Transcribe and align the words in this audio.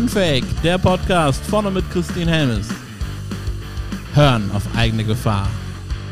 Unfake, 0.00 0.46
der 0.62 0.78
Podcast 0.78 1.44
vorne 1.44 1.70
mit 1.70 1.84
Christine 1.90 2.30
Helmes. 2.30 2.68
Hören 4.14 4.50
auf 4.52 4.62
eigene 4.74 5.04
Gefahr. 5.04 5.46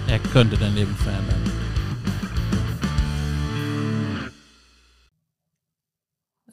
Er 0.06 0.19
könnte 0.19 0.58
dein 0.58 0.74
Leben 0.74 0.95
verändern. 0.95 1.42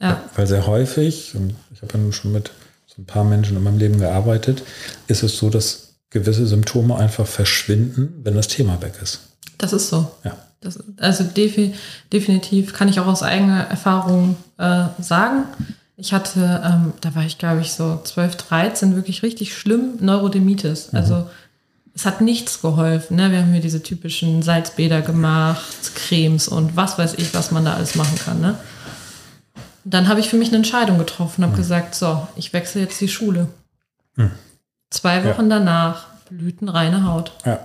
Ja. 0.00 0.22
Weil 0.34 0.46
sehr 0.46 0.66
häufig, 0.66 1.34
und 1.34 1.54
ich 1.74 1.82
habe 1.82 1.92
ja 1.92 1.98
nun 1.98 2.14
schon 2.14 2.32
mit 2.32 2.52
so 2.86 3.02
ein 3.02 3.04
paar 3.04 3.24
Menschen 3.24 3.58
in 3.58 3.62
meinem 3.62 3.78
Leben 3.78 3.98
gearbeitet, 3.98 4.62
ist 5.06 5.22
es 5.22 5.36
so, 5.36 5.50
dass 5.50 5.96
gewisse 6.08 6.46
Symptome 6.46 6.96
einfach 6.96 7.26
verschwinden, 7.26 8.14
wenn 8.24 8.34
das 8.34 8.48
Thema 8.48 8.80
weg 8.80 8.94
ist. 9.02 9.20
Das 9.58 9.74
ist 9.74 9.90
so. 9.90 10.10
Ja. 10.24 10.38
Das, 10.62 10.82
also 10.96 11.24
defi 11.24 11.74
definitiv 12.10 12.72
kann 12.72 12.88
ich 12.88 12.98
auch 12.98 13.06
aus 13.06 13.22
eigener 13.22 13.64
Erfahrung 13.64 14.36
äh, 14.56 14.86
sagen. 15.00 15.44
Ich 15.96 16.12
hatte, 16.12 16.62
ähm, 16.64 16.92
da 17.00 17.14
war 17.14 17.24
ich 17.24 17.38
glaube 17.38 17.60
ich 17.62 17.72
so 17.72 18.00
12, 18.02 18.36
13, 18.36 18.96
wirklich 18.96 19.22
richtig 19.22 19.56
schlimm 19.56 19.96
Neurodermitis. 20.00 20.92
Mhm. 20.92 20.98
Also 20.98 21.26
es 21.94 22.04
hat 22.04 22.20
nichts 22.20 22.60
geholfen. 22.60 23.16
Ne? 23.16 23.32
Wir 23.32 23.38
haben 23.38 23.52
hier 23.52 23.62
diese 23.62 23.82
typischen 23.82 24.42
Salzbäder 24.42 25.00
gemacht, 25.00 25.94
Cremes 25.94 26.46
und 26.46 26.76
was 26.76 26.98
weiß 26.98 27.14
ich, 27.14 27.32
was 27.32 27.50
man 27.50 27.64
da 27.64 27.74
alles 27.74 27.94
machen 27.94 28.18
kann. 28.18 28.40
Ne? 28.40 28.58
Dann 29.84 30.08
habe 30.08 30.20
ich 30.20 30.28
für 30.28 30.36
mich 30.36 30.48
eine 30.48 30.58
Entscheidung 30.58 30.98
getroffen, 30.98 31.42
habe 31.42 31.54
mhm. 31.54 31.58
gesagt, 31.58 31.94
so, 31.94 32.28
ich 32.36 32.52
wechsle 32.52 32.82
jetzt 32.82 33.00
die 33.00 33.08
Schule. 33.08 33.48
Mhm. 34.16 34.32
Zwei 34.90 35.24
Wochen 35.24 35.50
ja. 35.50 35.58
danach 35.58 36.06
blütenreine 36.28 37.04
Haut. 37.04 37.32
Ja. 37.46 37.60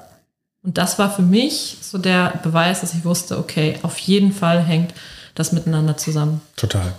Und 0.63 0.77
das 0.77 0.97
war 0.97 1.11
für 1.11 1.23
mich 1.23 1.77
so 1.81 1.97
der 1.97 2.39
Beweis, 2.43 2.81
dass 2.81 2.93
ich 2.93 3.03
wusste, 3.03 3.37
okay, 3.37 3.79
auf 3.81 3.97
jeden 3.97 4.31
Fall 4.31 4.61
hängt 4.61 4.93
das 5.35 5.51
miteinander 5.51 5.97
zusammen. 5.97 6.41
Total. 6.55 6.93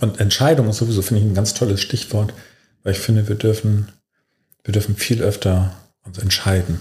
Und 0.00 0.20
Entscheidung 0.20 0.68
ist 0.68 0.78
sowieso, 0.78 1.02
finde 1.02 1.22
ich, 1.22 1.28
ein 1.28 1.34
ganz 1.34 1.54
tolles 1.54 1.80
Stichwort, 1.80 2.32
weil 2.82 2.92
ich 2.92 2.98
finde, 2.98 3.28
wir 3.28 3.36
dürfen, 3.36 3.88
wir 4.64 4.72
dürfen 4.72 4.96
viel 4.96 5.22
öfter 5.22 5.74
uns 6.04 6.18
entscheiden. 6.18 6.80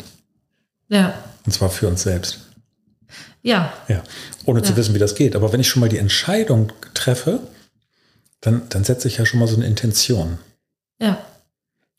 Ja. 0.87 1.13
Und 1.45 1.51
zwar 1.51 1.69
für 1.69 1.87
uns 1.87 2.03
selbst. 2.03 2.39
Ja. 3.43 3.73
Ja. 3.87 4.03
Ohne 4.45 4.59
ja. 4.59 4.65
zu 4.65 4.75
wissen, 4.75 4.93
wie 4.93 4.99
das 4.99 5.15
geht. 5.15 5.35
Aber 5.35 5.51
wenn 5.51 5.59
ich 5.59 5.67
schon 5.67 5.79
mal 5.79 5.89
die 5.89 5.97
Entscheidung 5.97 6.71
treffe, 6.93 7.39
dann, 8.39 8.63
dann 8.69 8.83
setze 8.83 9.07
ich 9.07 9.17
ja 9.17 9.25
schon 9.25 9.39
mal 9.39 9.47
so 9.47 9.55
eine 9.55 9.65
Intention. 9.65 10.37
Ja. 10.99 11.23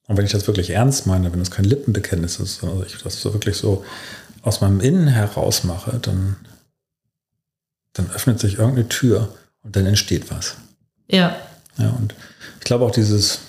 Und 0.07 0.17
wenn 0.17 0.27
ich 0.27 0.33
das 0.33 0.47
wirklich 0.47 0.71
ernst 0.71 1.07
meine, 1.07 1.33
wenn 1.33 1.39
das 1.39 1.51
kein 1.51 1.65
Lippenbekenntnis 1.65 2.39
ist, 2.39 2.57
sondern 2.57 2.85
ich 2.87 3.01
das 3.03 3.21
so 3.21 3.33
wirklich 3.33 3.57
so 3.57 3.85
aus 4.43 4.61
meinem 4.61 4.81
Innen 4.81 5.09
heraus 5.09 5.65
mache, 5.65 5.99
dann, 6.01 6.37
dann 7.93 8.11
öffnet 8.11 8.41
sich 8.41 8.59
irgendeine 8.59 8.89
Tür 8.89 9.35
und 9.63 9.77
dann 9.77 9.87
entsteht 9.87 10.31
was. 10.31 10.57
Ja. 11.13 11.37
Ja, 11.79 11.91
und 11.91 12.15
ich 12.59 12.65
glaube 12.65 12.85
auch 12.85 12.91
dieses, 12.91 13.41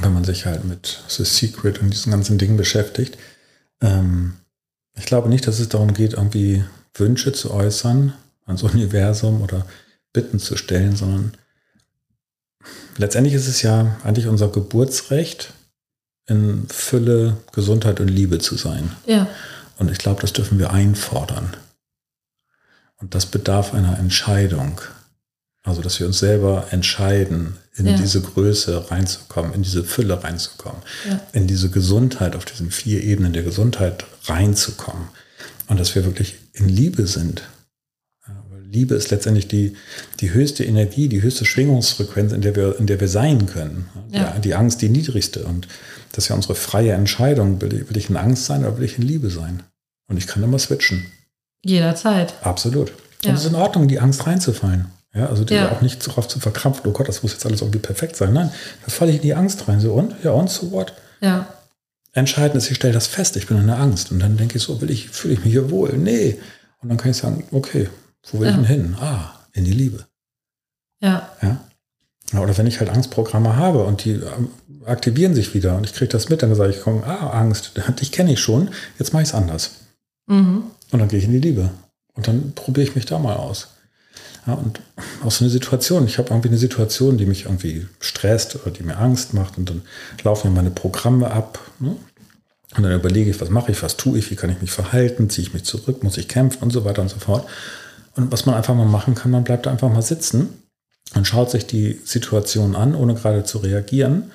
wenn 0.00 0.12
man 0.12 0.24
sich 0.24 0.46
halt 0.46 0.64
mit 0.64 1.02
The 1.08 1.24
Secret 1.24 1.80
und 1.80 1.90
diesen 1.90 2.10
ganzen 2.10 2.38
Dingen 2.38 2.56
beschäftigt, 2.56 3.16
ähm, 3.80 4.34
ich 4.96 5.06
glaube 5.06 5.28
nicht, 5.28 5.46
dass 5.46 5.60
es 5.60 5.68
darum 5.68 5.94
geht, 5.94 6.14
irgendwie 6.14 6.64
Wünsche 6.94 7.32
zu 7.32 7.52
äußern 7.52 8.14
ans 8.46 8.62
Universum 8.64 9.42
oder 9.42 9.66
Bitten 10.12 10.38
zu 10.38 10.56
stellen, 10.56 10.96
sondern 10.96 11.34
letztendlich 12.96 13.34
ist 13.34 13.48
es 13.48 13.62
ja 13.62 13.96
eigentlich 14.04 14.26
unser 14.26 14.48
Geburtsrecht, 14.48 15.52
in 16.26 16.66
Fülle, 16.68 17.36
Gesundheit 17.52 18.00
und 18.00 18.08
Liebe 18.08 18.38
zu 18.38 18.56
sein. 18.56 18.92
Ja. 19.06 19.28
Und 19.76 19.90
ich 19.90 19.98
glaube, 19.98 20.22
das 20.22 20.32
dürfen 20.32 20.58
wir 20.58 20.72
einfordern. 20.72 21.54
Und 22.96 23.14
das 23.14 23.26
bedarf 23.26 23.74
einer 23.74 23.98
Entscheidung. 23.98 24.80
Also, 25.64 25.80
dass 25.80 25.98
wir 25.98 26.06
uns 26.06 26.18
selber 26.18 26.68
entscheiden, 26.70 27.56
in 27.74 27.86
ja. 27.86 27.96
diese 27.96 28.20
Größe 28.20 28.90
reinzukommen, 28.90 29.54
in 29.54 29.62
diese 29.62 29.82
Fülle 29.82 30.22
reinzukommen, 30.22 30.82
ja. 31.08 31.20
in 31.32 31.46
diese 31.46 31.70
Gesundheit, 31.70 32.36
auf 32.36 32.44
diesen 32.44 32.70
vier 32.70 33.02
Ebenen 33.02 33.32
der 33.32 33.42
Gesundheit 33.42 34.04
reinzukommen. 34.26 35.08
Und 35.66 35.80
dass 35.80 35.94
wir 35.94 36.04
wirklich 36.04 36.36
in 36.52 36.68
Liebe 36.68 37.06
sind. 37.06 37.42
Liebe 38.74 38.96
ist 38.96 39.10
letztendlich 39.10 39.46
die, 39.46 39.76
die 40.20 40.34
höchste 40.34 40.64
Energie, 40.64 41.08
die 41.08 41.22
höchste 41.22 41.44
Schwingungsfrequenz, 41.44 42.32
in 42.32 42.42
der 42.42 42.56
wir, 42.56 42.78
in 42.78 42.86
der 42.86 43.00
wir 43.00 43.08
sein 43.08 43.46
können. 43.46 43.88
Ja. 44.10 44.36
Die, 44.38 44.54
Angst 44.54 44.82
die 44.82 44.88
niedrigste. 44.88 45.44
Und 45.44 45.68
das 46.12 46.24
ist 46.24 46.28
ja 46.28 46.34
unsere 46.34 46.56
freie 46.56 46.92
Entscheidung. 46.92 47.60
Will 47.62 47.72
ich, 47.72 47.88
will 47.88 47.96
ich 47.96 48.10
in 48.10 48.16
Angst 48.16 48.46
sein 48.46 48.64
oder 48.64 48.76
will 48.76 48.84
ich 48.84 48.98
in 48.98 49.04
Liebe 49.04 49.30
sein? 49.30 49.62
Und 50.08 50.16
ich 50.16 50.26
kann 50.26 50.42
immer 50.42 50.58
switchen. 50.58 51.06
Jederzeit. 51.64 52.34
Absolut. 52.42 52.92
Und 53.24 53.32
es 53.32 53.44
ist 53.44 53.50
in 53.50 53.54
Ordnung, 53.54 53.88
die 53.88 54.00
Angst 54.00 54.26
reinzufallen. 54.26 54.86
Ja, 55.14 55.26
also 55.26 55.44
ja. 55.44 55.70
auch 55.70 55.80
nicht 55.80 56.06
darauf 56.06 56.26
zu 56.26 56.40
verkrampfen, 56.40 56.82
oh 56.86 56.92
Gott, 56.92 57.08
das 57.08 57.22
muss 57.22 57.32
jetzt 57.32 57.46
alles 57.46 57.60
irgendwie 57.60 57.78
perfekt 57.78 58.16
sein. 58.16 58.32
Nein, 58.32 58.50
da 58.84 58.90
falle 58.90 59.10
ich 59.10 59.18
in 59.18 59.22
die 59.22 59.34
Angst 59.34 59.68
rein. 59.68 59.80
So, 59.80 59.92
und? 59.92 60.14
Ja, 60.24 60.32
und 60.32 60.50
so 60.50 60.72
what? 60.72 60.92
Ja. 61.20 61.46
Entscheidend 62.12 62.56
ist, 62.56 62.70
ich 62.70 62.76
stelle 62.76 62.92
das 62.92 63.06
fest, 63.06 63.36
ich 63.36 63.46
bin 63.46 63.58
in 63.58 63.66
der 63.68 63.78
Angst. 63.78 64.10
Und 64.10 64.20
dann 64.20 64.36
denke 64.36 64.56
ich 64.56 64.62
so, 64.62 64.80
will 64.80 64.90
ich, 64.90 65.10
fühle 65.10 65.34
ich 65.34 65.44
mich 65.44 65.52
hier 65.52 65.70
wohl? 65.70 65.96
Nee. 65.96 66.40
Und 66.80 66.88
dann 66.88 66.98
kann 66.98 67.12
ich 67.12 67.16
sagen, 67.16 67.44
okay, 67.52 67.88
wo 68.30 68.40
will 68.40 68.46
ja. 68.46 68.50
ich 68.50 68.56
denn 68.56 68.66
hin? 68.66 68.96
Ah, 69.00 69.46
in 69.52 69.64
die 69.64 69.72
Liebe. 69.72 70.04
Ja. 71.00 71.30
ja. 71.42 71.60
Oder 72.40 72.56
wenn 72.58 72.66
ich 72.66 72.80
halt 72.80 72.90
Angstprogramme 72.90 73.56
habe 73.56 73.84
und 73.84 74.04
die 74.04 74.12
ähm, 74.12 74.48
aktivieren 74.84 75.34
sich 75.34 75.54
wieder 75.54 75.76
und 75.76 75.84
ich 75.84 75.94
kriege 75.94 76.08
das 76.08 76.28
mit, 76.28 76.42
dann 76.42 76.54
sage 76.54 76.70
ich, 76.70 76.80
komm, 76.80 77.04
ah, 77.04 77.30
Angst, 77.30 77.72
dich 78.00 78.10
kenne 78.10 78.32
ich 78.32 78.40
schon, 78.40 78.70
jetzt 78.98 79.12
mache 79.12 79.22
ich 79.22 79.28
es 79.28 79.34
anders. 79.34 79.72
Mhm. 80.26 80.64
Und 80.90 80.98
dann 80.98 81.08
gehe 81.08 81.18
ich 81.18 81.26
in 81.26 81.32
die 81.32 81.38
Liebe. 81.38 81.70
Und 82.14 82.28
dann 82.28 82.52
probiere 82.54 82.88
ich 82.88 82.94
mich 82.94 83.06
da 83.06 83.18
mal 83.18 83.36
aus. 83.36 83.68
Ja, 84.46 84.54
und 84.54 84.80
auch 85.24 85.30
so 85.30 85.44
eine 85.44 85.50
Situation, 85.50 86.06
ich 86.06 86.18
habe 86.18 86.30
irgendwie 86.30 86.48
eine 86.48 86.58
Situation, 86.58 87.18
die 87.18 87.26
mich 87.26 87.44
irgendwie 87.44 87.86
stresst 88.00 88.56
oder 88.56 88.70
die 88.70 88.82
mir 88.82 88.98
Angst 88.98 89.34
macht 89.34 89.58
und 89.58 89.68
dann 89.68 89.82
laufen 90.22 90.50
mir 90.50 90.56
meine 90.56 90.70
Programme 90.70 91.30
ab. 91.30 91.58
Ne? 91.78 91.96
Und 92.76 92.82
dann 92.82 92.92
überlege 92.92 93.30
ich, 93.30 93.40
was 93.40 93.50
mache 93.50 93.72
ich, 93.72 93.82
was 93.82 93.96
tue 93.96 94.18
ich, 94.18 94.30
wie 94.30 94.36
kann 94.36 94.50
ich 94.50 94.60
mich 94.60 94.72
verhalten, 94.72 95.30
ziehe 95.30 95.46
ich 95.46 95.54
mich 95.54 95.64
zurück, 95.64 96.02
muss 96.02 96.18
ich 96.18 96.28
kämpfen 96.28 96.62
und 96.62 96.70
so 96.70 96.84
weiter 96.84 97.02
und 97.02 97.08
so 97.08 97.18
fort. 97.18 97.46
Und 98.16 98.32
was 98.32 98.46
man 98.46 98.54
einfach 98.54 98.74
mal 98.74 98.86
machen 98.86 99.14
kann, 99.14 99.30
man 99.30 99.44
bleibt 99.44 99.66
einfach 99.66 99.90
mal 99.90 100.02
sitzen 100.02 100.48
und 101.14 101.26
schaut 101.26 101.50
sich 101.50 101.66
die 101.66 102.00
Situation 102.04 102.74
an, 102.74 102.94
ohne 102.94 103.14
gerade 103.14 103.44
zu 103.44 103.58
reagieren. 103.58 104.30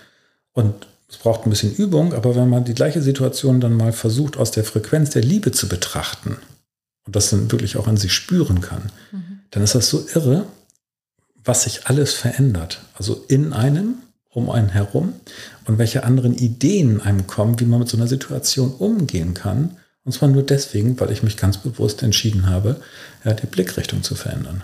Und 0.53 0.87
es 1.09 1.17
braucht 1.17 1.45
ein 1.45 1.49
bisschen 1.49 1.75
Übung, 1.75 2.13
aber 2.13 2.35
wenn 2.35 2.49
man 2.49 2.65
die 2.65 2.73
gleiche 2.73 3.01
Situation 3.01 3.59
dann 3.59 3.75
mal 3.75 3.91
versucht, 3.91 4.37
aus 4.37 4.51
der 4.51 4.63
Frequenz 4.63 5.09
der 5.09 5.23
Liebe 5.23 5.51
zu 5.51 5.67
betrachten 5.67 6.37
und 7.05 7.15
das 7.15 7.31
dann 7.31 7.51
wirklich 7.51 7.77
auch 7.77 7.87
an 7.87 7.97
sich 7.97 8.13
spüren 8.13 8.61
kann, 8.61 8.91
mhm. 9.11 9.39
dann 9.51 9.63
ist 9.63 9.75
das 9.75 9.89
so 9.89 10.05
irre, 10.13 10.45
was 11.43 11.63
sich 11.63 11.87
alles 11.87 12.13
verändert. 12.13 12.81
Also 12.95 13.25
in 13.27 13.53
einem, 13.53 13.95
um 14.29 14.49
einen 14.49 14.69
herum 14.69 15.13
und 15.65 15.77
welche 15.77 16.03
anderen 16.03 16.35
Ideen 16.35 17.01
einem 17.01 17.27
kommen, 17.27 17.59
wie 17.59 17.65
man 17.65 17.79
mit 17.79 17.89
so 17.89 17.97
einer 17.97 18.07
Situation 18.07 18.73
umgehen 18.73 19.33
kann 19.33 19.77
und 20.09 20.13
zwar 20.13 20.29
nur 20.29 20.43
deswegen, 20.43 20.99
weil 20.99 21.11
ich 21.11 21.23
mich 21.23 21.37
ganz 21.37 21.57
bewusst 21.57 22.01
entschieden 22.01 22.49
habe, 22.49 22.81
ja, 23.23 23.33
die 23.33 23.45
Blickrichtung 23.45 24.01
zu 24.01 24.15
verändern. 24.15 24.63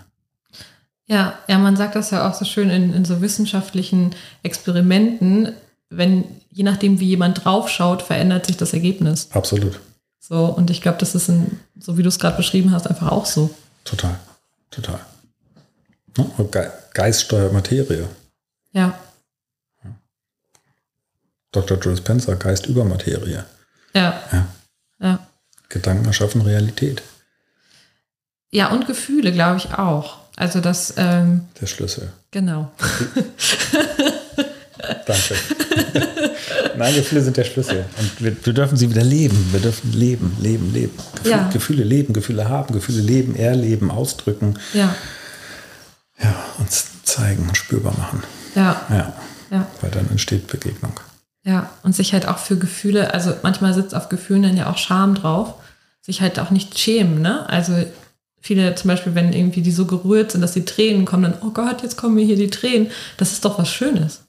Ja, 1.06 1.38
ja, 1.48 1.60
man 1.60 1.76
sagt 1.76 1.96
das 1.96 2.10
ja 2.10 2.28
auch 2.28 2.34
so 2.34 2.46
schön 2.46 2.72
in, 2.72 2.94
in 2.94 3.06
so 3.06 3.22
wissenschaftlichen 3.22 4.16
Experimenten, 4.42 5.54
wenn 5.92 6.24
je 6.50 6.64
nachdem, 6.64 7.00
wie 7.00 7.10
jemand 7.10 7.46
draufschaut, 7.46 8.02
verändert 8.02 8.48
sich 8.48 8.58
das 8.58 8.74
Ergebnis. 8.74 9.28
Absolut. 9.34 9.80
So, 10.20 10.46
und 10.46 10.72
ich 10.72 10.82
glaube, 10.82 10.98
das 10.98 11.14
ist, 11.14 11.30
ein, 11.30 11.60
so 11.80 11.96
wie 11.98 12.02
du 12.02 12.10
es 12.10 12.18
gerade 12.18 12.38
beschrieben 12.38 12.72
hast, 12.72 12.88
einfach 12.88 13.12
auch 13.12 13.28
so. 13.28 13.52
Total, 13.84 14.18
total. 14.72 15.00
Geist 16.94 17.22
steuert 17.22 17.54
Materie. 17.54 18.08
Ja. 18.72 18.98
Dr. 21.52 21.78
Joe 21.78 21.96
Spencer, 21.96 22.36
Geist 22.36 22.66
über 22.66 22.84
Materie. 22.84 23.46
Ja. 23.94 24.22
ja. 24.32 24.48
Ja. 25.00 25.28
Gedanken 25.70 26.06
erschaffen 26.06 26.42
Realität. 26.42 27.02
Ja, 28.52 28.70
und 28.72 28.88
Gefühle, 28.88 29.32
glaube 29.32 29.58
ich 29.58 29.74
auch. 29.74 30.18
Also 30.36 30.62
das. 30.62 30.94
Ähm, 30.98 31.46
der 31.60 31.68
Schlüssel. 31.68 32.12
Genau. 32.32 32.72
Danke. 35.06 35.36
Nein, 36.78 36.96
Gefühle 36.96 37.22
sind 37.22 37.38
der 37.38 37.44
Schlüssel. 37.46 37.86
Und 37.98 38.24
wir, 38.24 38.46
wir, 38.46 38.54
dürfen 38.54 38.78
sie 38.78 38.90
wieder 38.90 39.04
leben. 39.04 39.50
Wir 39.52 39.60
dürfen 39.60 39.94
leben, 39.94 40.38
leben, 40.40 40.74
leben. 40.74 40.94
Gefühle, 41.16 41.36
ja. 41.36 41.50
Gefühle 41.50 41.84
leben, 41.84 42.14
Gefühle 42.14 42.50
haben, 42.50 42.74
Gefühle 42.74 43.02
leben, 43.02 43.36
erleben, 43.36 43.92
ausdrücken. 43.92 44.60
Ja. 44.74 44.96
Zeigen 47.16 47.48
und 47.48 47.58
spürbar 47.58 47.98
machen. 47.98 48.24
Ja. 48.56 48.82
Ja. 48.90 49.14
ja. 49.50 49.68
Weil 49.82 49.92
dann 49.92 50.10
entsteht 50.10 50.48
Begegnung. 50.48 51.00
Ja, 51.44 51.70
und 51.84 51.96
sich 51.96 52.14
halt 52.14 52.28
auch 52.28 52.40
für 52.40 52.58
Gefühle, 52.58 53.14
also 53.14 53.36
manchmal 53.44 53.74
sitzt 53.74 53.94
auf 53.94 54.10
Gefühlen 54.10 54.44
dann 54.44 54.58
ja 54.58 54.70
auch 54.70 54.78
Scham 54.78 55.16
drauf, 55.16 55.54
sich 56.02 56.22
halt 56.22 56.40
auch 56.40 56.50
nicht 56.50 56.78
schämen, 56.78 57.22
ne? 57.22 57.48
Also 57.48 57.74
viele 58.42 58.76
zum 58.76 58.90
Beispiel, 58.90 59.16
wenn 59.16 59.34
irgendwie 59.34 59.62
die 59.62 59.72
so 59.72 59.86
gerührt 59.86 60.32
sind, 60.32 60.42
dass 60.42 60.54
die 60.54 60.66
Tränen 60.66 61.06
kommen, 61.06 61.24
dann, 61.24 61.42
oh 61.42 61.52
Gott, 61.52 61.84
jetzt 61.84 61.98
kommen 61.98 62.16
mir 62.16 62.26
hier 62.26 62.36
die 62.36 62.50
Tränen. 62.50 62.92
Das 63.18 63.32
ist 63.32 63.46
doch 63.46 63.60
was 63.60 63.70
Schönes. 63.70 64.24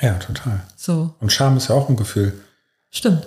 Ja, 0.00 0.14
total. 0.14 0.60
So. 0.76 1.14
Und 1.20 1.32
Scham 1.32 1.56
ist 1.56 1.68
ja 1.68 1.74
auch 1.74 1.88
ein 1.88 1.96
Gefühl. 1.96 2.32
Stimmt. 2.90 3.26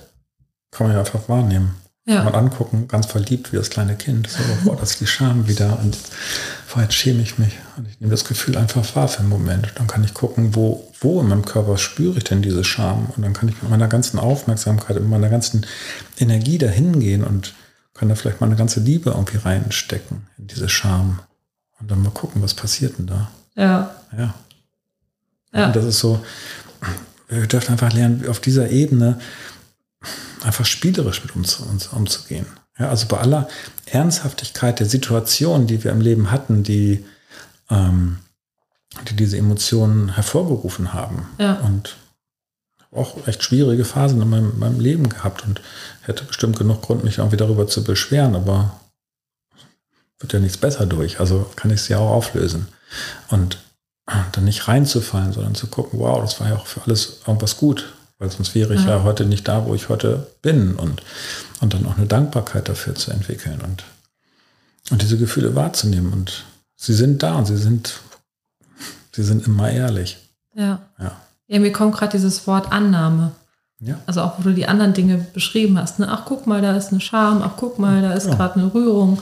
Kann 0.71 0.87
man 0.87 0.95
ja 0.95 1.01
einfach 1.01 1.27
wahrnehmen. 1.27 1.75
Ja. 2.05 2.23
Mal 2.23 2.33
angucken, 2.33 2.87
ganz 2.87 3.05
verliebt 3.05 3.51
wie 3.51 3.57
das 3.57 3.69
kleine 3.69 3.95
Kind. 3.95 4.27
So, 4.27 4.39
boah, 4.63 4.75
das 4.75 4.91
ist 4.91 5.01
die 5.01 5.07
Scham 5.07 5.47
wieder. 5.47 5.79
Und 5.79 5.95
jetzt 6.75 6.93
schäme 6.95 7.21
ich 7.21 7.37
mich. 7.37 7.53
Und 7.77 7.87
ich 7.87 7.99
nehme 7.99 8.09
das 8.09 8.25
Gefühl 8.25 8.57
einfach 8.57 8.95
wahr 8.95 9.07
für 9.07 9.19
einen 9.19 9.29
Moment. 9.29 9.71
Dann 9.75 9.85
kann 9.85 10.03
ich 10.03 10.15
gucken, 10.15 10.55
wo, 10.55 10.91
wo 10.99 11.21
in 11.21 11.27
meinem 11.27 11.45
Körper 11.45 11.77
spüre 11.77 12.17
ich 12.17 12.23
denn 12.23 12.41
diese 12.41 12.63
Scham. 12.63 13.11
Und 13.15 13.21
dann 13.23 13.33
kann 13.33 13.49
ich 13.49 13.61
mit 13.61 13.69
meiner 13.69 13.87
ganzen 13.87 14.17
Aufmerksamkeit, 14.17 14.95
mit 14.95 15.07
meiner 15.07 15.29
ganzen 15.29 15.65
Energie 16.17 16.57
dahin 16.57 16.99
gehen 16.99 17.23
und 17.23 17.53
kann 17.93 18.09
da 18.09 18.15
vielleicht 18.15 18.41
mal 18.41 18.47
eine 18.47 18.55
ganze 18.55 18.79
Liebe 18.79 19.11
irgendwie 19.11 19.37
reinstecken 19.37 20.27
in 20.39 20.47
diese 20.47 20.69
Scham. 20.69 21.19
Und 21.79 21.91
dann 21.91 22.01
mal 22.01 22.11
gucken, 22.11 22.41
was 22.41 22.55
passiert 22.55 22.97
denn 22.97 23.07
da. 23.07 23.31
Ja. 23.55 23.95
Ja. 24.17 24.33
Ja. 25.53 25.67
Und 25.67 25.75
das 25.75 25.85
ist 25.85 25.99
so, 25.99 26.19
wir 27.27 27.47
dürfen 27.47 27.73
einfach 27.73 27.93
lernen, 27.93 28.27
auf 28.27 28.39
dieser 28.39 28.69
Ebene 28.69 29.19
einfach 30.43 30.65
spielerisch 30.65 31.23
mit 31.23 31.35
uns, 31.35 31.59
uns 31.59 31.87
umzugehen. 31.87 32.45
Ja, 32.79 32.89
also 32.89 33.07
bei 33.07 33.17
aller 33.17 33.47
Ernsthaftigkeit 33.85 34.79
der 34.79 34.87
Situation, 34.87 35.67
die 35.67 35.83
wir 35.83 35.91
im 35.91 36.01
Leben 36.01 36.31
hatten, 36.31 36.63
die, 36.63 37.05
ähm, 37.69 38.19
die 39.07 39.15
diese 39.15 39.37
Emotionen 39.37 40.15
hervorgerufen 40.15 40.93
haben. 40.93 41.27
Ja. 41.37 41.59
Und 41.59 41.95
auch 42.91 43.27
echt 43.27 43.43
schwierige 43.43 43.85
Phasen 43.85 44.21
in 44.21 44.29
meinem, 44.29 44.59
meinem 44.59 44.79
Leben 44.79 45.09
gehabt 45.09 45.43
und 45.43 45.61
hätte 46.01 46.25
bestimmt 46.25 46.57
genug 46.57 46.81
Grund, 46.81 47.03
mich 47.03 47.19
irgendwie 47.19 47.37
darüber 47.37 47.67
zu 47.67 47.83
beschweren, 47.83 48.35
aber 48.35 48.79
wird 50.19 50.33
ja 50.33 50.39
nichts 50.39 50.57
besser 50.57 50.85
durch. 50.85 51.19
Also 51.19 51.49
kann 51.55 51.71
ich 51.71 51.81
es 51.81 51.87
ja 51.87 51.99
auch 51.99 52.11
auflösen. 52.11 52.67
Und 53.29 53.59
dann 54.33 54.43
nicht 54.43 54.67
reinzufallen, 54.67 55.31
sondern 55.31 55.55
zu 55.55 55.67
gucken, 55.67 55.99
wow, 55.99 56.19
das 56.21 56.39
war 56.39 56.49
ja 56.49 56.55
auch 56.55 56.67
für 56.67 56.81
alles 56.81 57.21
irgendwas 57.25 57.57
gut, 57.57 57.93
weil 58.21 58.29
sonst 58.29 58.53
wäre 58.53 58.75
ich 58.75 58.83
ja, 58.83 58.97
Ja. 58.97 59.03
heute 59.03 59.25
nicht 59.25 59.47
da, 59.47 59.65
wo 59.65 59.73
ich 59.73 59.89
heute 59.89 60.27
bin 60.43 60.75
und, 60.75 61.01
und 61.59 61.73
dann 61.73 61.85
auch 61.87 61.97
eine 61.97 62.05
Dankbarkeit 62.05 62.69
dafür 62.69 62.93
zu 62.93 63.09
entwickeln 63.09 63.59
und, 63.61 63.83
und 64.91 65.01
diese 65.01 65.17
Gefühle 65.17 65.55
wahrzunehmen 65.55 66.13
und 66.13 66.43
sie 66.75 66.93
sind 66.93 67.23
da 67.23 67.33
und 67.35 67.47
sie 67.47 67.57
sind, 67.57 67.99
sie 69.11 69.23
sind 69.23 69.47
immer 69.47 69.71
ehrlich. 69.71 70.17
Ja. 70.53 70.81
Ja. 70.99 71.17
Ja, 71.47 71.59
mir 71.59 71.71
kommt 71.71 71.95
gerade 71.95 72.11
dieses 72.11 72.45
Wort 72.45 72.71
Annahme. 72.71 73.31
Ja. 73.79 73.99
Also 74.05 74.21
auch, 74.21 74.37
wo 74.37 74.43
du 74.43 74.53
die 74.53 74.67
anderen 74.67 74.93
Dinge 74.93 75.25
beschrieben 75.33 75.79
hast. 75.79 75.97
Ne? 75.97 76.07
Ach, 76.07 76.21
guck 76.25 76.45
mal, 76.45 76.61
da 76.61 76.77
ist 76.77 76.91
eine 76.91 77.01
Scham. 77.01 77.41
Ach, 77.41 77.53
guck 77.57 77.79
mal, 77.79 78.03
da 78.03 78.13
ist 78.13 78.27
Ja. 78.27 78.35
gerade 78.35 78.55
eine 78.59 78.71
Rührung. 78.71 79.19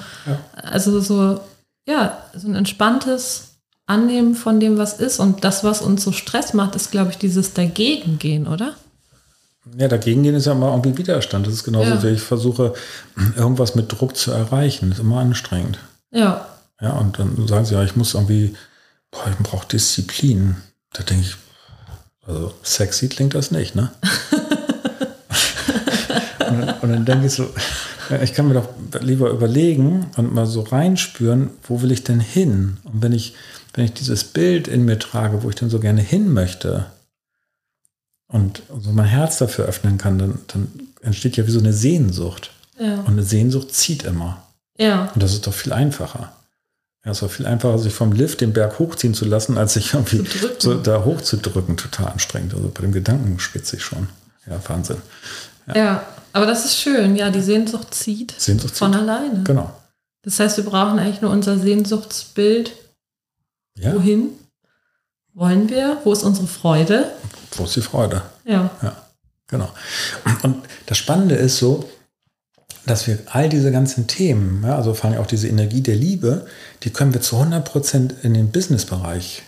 Also 0.61 0.99
so, 0.99 1.39
ja, 1.87 2.17
so 2.35 2.49
ein 2.49 2.55
entspanntes 2.55 3.51
Annehmen 3.85 4.35
von 4.35 4.59
dem, 4.59 4.77
was 4.77 4.99
ist. 4.99 5.19
Und 5.19 5.45
das, 5.45 5.63
was 5.63 5.81
uns 5.81 6.03
so 6.03 6.11
Stress 6.11 6.53
macht, 6.53 6.75
ist, 6.75 6.91
glaube 6.91 7.11
ich, 7.11 7.17
dieses 7.17 7.53
Dagegengehen, 7.53 8.45
oder? 8.47 8.75
Ja, 9.77 9.87
dagegen 9.87 10.23
gehen 10.23 10.35
ist 10.35 10.45
ja 10.45 10.53
immer 10.53 10.69
irgendwie 10.69 10.97
Widerstand. 10.97 11.47
Das 11.47 11.53
ist 11.53 11.63
genauso, 11.63 11.91
Ja. 11.91 12.03
wie 12.03 12.07
ich 12.09 12.21
versuche, 12.21 12.73
irgendwas 13.35 13.75
mit 13.75 13.91
Druck 13.91 14.15
zu 14.15 14.31
erreichen. 14.31 14.89
Das 14.89 14.99
ist 14.99 15.03
immer 15.03 15.19
anstrengend. 15.19 15.79
Ja. 16.11 16.47
Ja, 16.81 16.91
und 16.93 17.19
dann 17.19 17.47
sagen 17.47 17.65
sie, 17.65 17.73
ja, 17.75 17.83
ich 17.83 17.95
muss 17.95 18.13
irgendwie, 18.13 18.55
boah, 19.11 19.25
ich 19.29 19.37
brauche 19.45 19.67
Disziplin. 19.67 20.55
Da 20.93 21.03
denke 21.03 21.25
ich, 21.25 21.35
also 22.25 22.53
sexy 22.63 23.09
klingt 23.09 23.35
das 23.35 23.51
nicht, 23.51 23.75
ne? 23.75 23.91
und, 26.49 26.61
dann, 26.61 26.75
und 26.81 26.89
dann 26.89 27.05
denke 27.05 27.27
ich 27.27 27.33
so, 27.33 27.47
ich 28.23 28.33
kann 28.33 28.47
mir 28.47 28.55
doch 28.55 28.69
lieber 29.01 29.29
überlegen 29.29 30.07
und 30.17 30.33
mal 30.33 30.45
so 30.45 30.61
reinspüren, 30.61 31.51
wo 31.63 31.81
will 31.81 31.91
ich 31.91 32.03
denn 32.03 32.19
hin? 32.19 32.77
Und 32.83 33.01
wenn 33.03 33.11
ich, 33.11 33.35
wenn 33.73 33.85
ich 33.85 33.93
dieses 33.93 34.23
Bild 34.23 34.67
in 34.67 34.85
mir 34.85 34.97
trage, 34.97 35.43
wo 35.43 35.49
ich 35.49 35.55
denn 35.55 35.69
so 35.69 35.79
gerne 35.79 36.01
hin 36.01 36.33
möchte 36.33 36.87
und 38.29 38.63
so 38.79 38.91
mein 38.91 39.05
Herz 39.05 39.37
dafür 39.37 39.65
öffnen 39.65 39.97
kann, 39.97 40.17
dann, 40.17 40.39
dann 40.47 40.71
entsteht 41.01 41.35
ja 41.35 41.45
wie 41.45 41.51
so 41.51 41.59
eine 41.59 41.73
Sehnsucht. 41.73 42.51
Ja. 42.79 42.99
Und 43.01 43.07
eine 43.07 43.23
Sehnsucht 43.23 43.73
zieht 43.73 44.03
immer. 44.03 44.43
Ja. 44.77 45.11
Und 45.13 45.21
das 45.21 45.33
ist 45.33 45.45
doch 45.47 45.53
viel 45.53 45.73
einfacher. 45.73 46.31
Ja, 47.03 47.11
es 47.11 47.21
war 47.21 47.29
viel 47.29 47.45
einfacher, 47.45 47.79
sich 47.79 47.93
vom 47.93 48.11
Lift 48.11 48.41
den 48.41 48.53
Berg 48.53 48.77
hochziehen 48.79 49.13
zu 49.13 49.25
lassen, 49.25 49.57
als 49.57 49.73
sich 49.73 49.93
irgendwie 49.93 50.23
so 50.59 50.75
da 50.75 51.03
hochzudrücken. 51.03 51.75
Total 51.75 52.07
anstrengend. 52.07 52.53
Also 52.53 52.69
bei 52.69 52.81
dem 52.81 52.91
Gedanken 52.91 53.39
spitze 53.39 53.77
ich 53.77 53.83
schon. 53.83 54.09
Ja, 54.47 54.59
Wahnsinn. 54.67 54.97
Ja. 55.73 56.03
Aber 56.33 56.45
das 56.45 56.65
ist 56.65 56.77
schön. 56.77 57.15
Ja, 57.15 57.31
die 57.31 57.41
Sehnsucht 57.41 57.93
zieht 57.93 58.35
Sehnsucht 58.37 58.75
von 58.75 58.91
zieht. 58.91 59.01
alleine. 59.01 59.43
Genau. 59.43 59.73
Das 60.21 60.39
heißt, 60.39 60.57
wir 60.57 60.65
brauchen 60.65 60.99
eigentlich 60.99 61.21
nur 61.21 61.31
unser 61.31 61.57
Sehnsuchtsbild. 61.57 62.73
Ja, 63.77 63.93
Wohin 63.95 64.29
wollen 65.33 65.69
wir? 65.69 65.97
Wo 66.03 66.13
ist 66.13 66.23
unsere 66.23 66.47
Freude? 66.47 67.11
wo 67.55 67.63
ist 67.65 67.75
die 67.75 67.81
Freude? 67.81 68.21
Ja. 68.45 68.69
Ja, 68.81 68.95
genau. 69.47 69.69
Und 70.43 70.63
das 70.85 70.97
Spannende 70.97 71.35
ist 71.35 71.57
so, 71.57 71.89
dass 72.85 73.07
wir 73.07 73.19
all 73.27 73.49
diese 73.49 73.71
ganzen 73.71 74.07
Themen, 74.07 74.63
ja, 74.63 74.75
also 74.75 74.93
vor 74.93 75.09
allem 75.09 75.19
auch 75.19 75.27
diese 75.27 75.47
Energie 75.47 75.81
der 75.81 75.95
Liebe, 75.95 76.47
die 76.83 76.89
können 76.91 77.13
wir 77.13 77.21
zu 77.21 77.37
100% 77.37 78.21
in 78.21 78.33
den 78.33 78.51
Businessbereich 78.51 79.43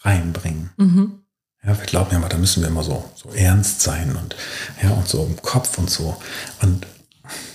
reinbringen. 0.00 0.70
Mhm. 0.76 1.20
Ja, 1.64 1.78
wir 1.78 1.86
glauben 1.86 2.10
ja 2.12 2.18
mal, 2.18 2.28
da 2.28 2.36
müssen 2.36 2.62
wir 2.62 2.68
immer 2.68 2.82
so, 2.82 3.04
so 3.14 3.30
ernst 3.30 3.80
sein 3.80 4.16
und, 4.16 4.36
ja, 4.82 4.90
und 4.90 5.08
so 5.08 5.24
im 5.24 5.40
Kopf 5.40 5.78
und 5.78 5.88
so. 5.88 6.16
Und 6.60 6.86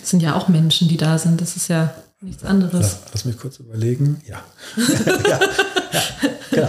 Das 0.02 0.10
sind 0.10 0.22
ja 0.22 0.36
auch 0.36 0.48
Menschen, 0.48 0.88
die 0.88 0.98
da 0.98 1.20
sind. 1.20 1.40
Das 1.42 1.56
ist 1.56 1.68
ja 1.68 1.94
nichts 2.22 2.44
anderes. 2.44 2.74
lass, 2.74 3.00
lass 3.12 3.26
mich 3.26 3.38
kurz 3.38 3.60
überlegen. 3.60 4.22
Ja. 4.28 4.44
ja, 5.28 5.40
ja, 5.92 6.02
genau. 6.51 6.68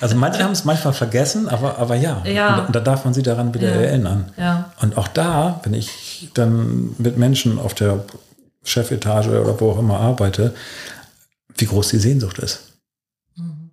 Also 0.00 0.16
manche 0.16 0.42
haben 0.42 0.52
es 0.52 0.64
manchmal 0.64 0.92
vergessen, 0.92 1.48
aber, 1.48 1.78
aber 1.78 1.94
ja. 1.96 2.22
Ja. 2.26 2.64
Und 2.66 2.74
da 2.74 2.80
darf 2.80 3.04
man 3.04 3.14
sie 3.14 3.22
daran 3.22 3.54
wieder 3.54 3.68
Ja. 3.70 3.80
erinnern. 3.80 4.32
Ja. 4.36 4.72
Und 4.80 4.96
auch 4.96 5.08
da, 5.08 5.60
wenn 5.64 5.74
ich 5.74 6.30
dann 6.34 6.94
mit 6.98 7.16
Menschen 7.16 7.58
auf 7.58 7.74
der 7.74 8.04
Chefetage 8.64 9.28
oder 9.28 9.60
wo 9.60 9.70
auch 9.72 9.78
immer 9.78 10.00
arbeite, 10.00 10.54
wie 11.56 11.66
groß 11.66 11.88
die 11.88 11.98
Sehnsucht 11.98 12.38
ist. 12.38 12.60
Mhm. 13.36 13.70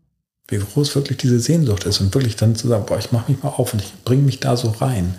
Wie 0.48 0.57
groß 0.60 0.95
wirklich 0.95 1.18
diese 1.18 1.40
Sehnsucht 1.40 1.84
ist 1.86 2.00
und 2.00 2.13
wirklich 2.13 2.36
dann 2.36 2.56
zu 2.56 2.68
sagen, 2.68 2.86
boah, 2.86 2.98
ich 3.00 3.12
mache 3.12 3.31
mich 3.31 3.42
mal 3.44 3.50
auf 3.50 3.74
und 3.74 3.81
ich 3.81 3.94
bringe 4.06 4.24
mich 4.24 4.39
da 4.39 4.56
so 4.56 4.69
rein. 4.69 5.16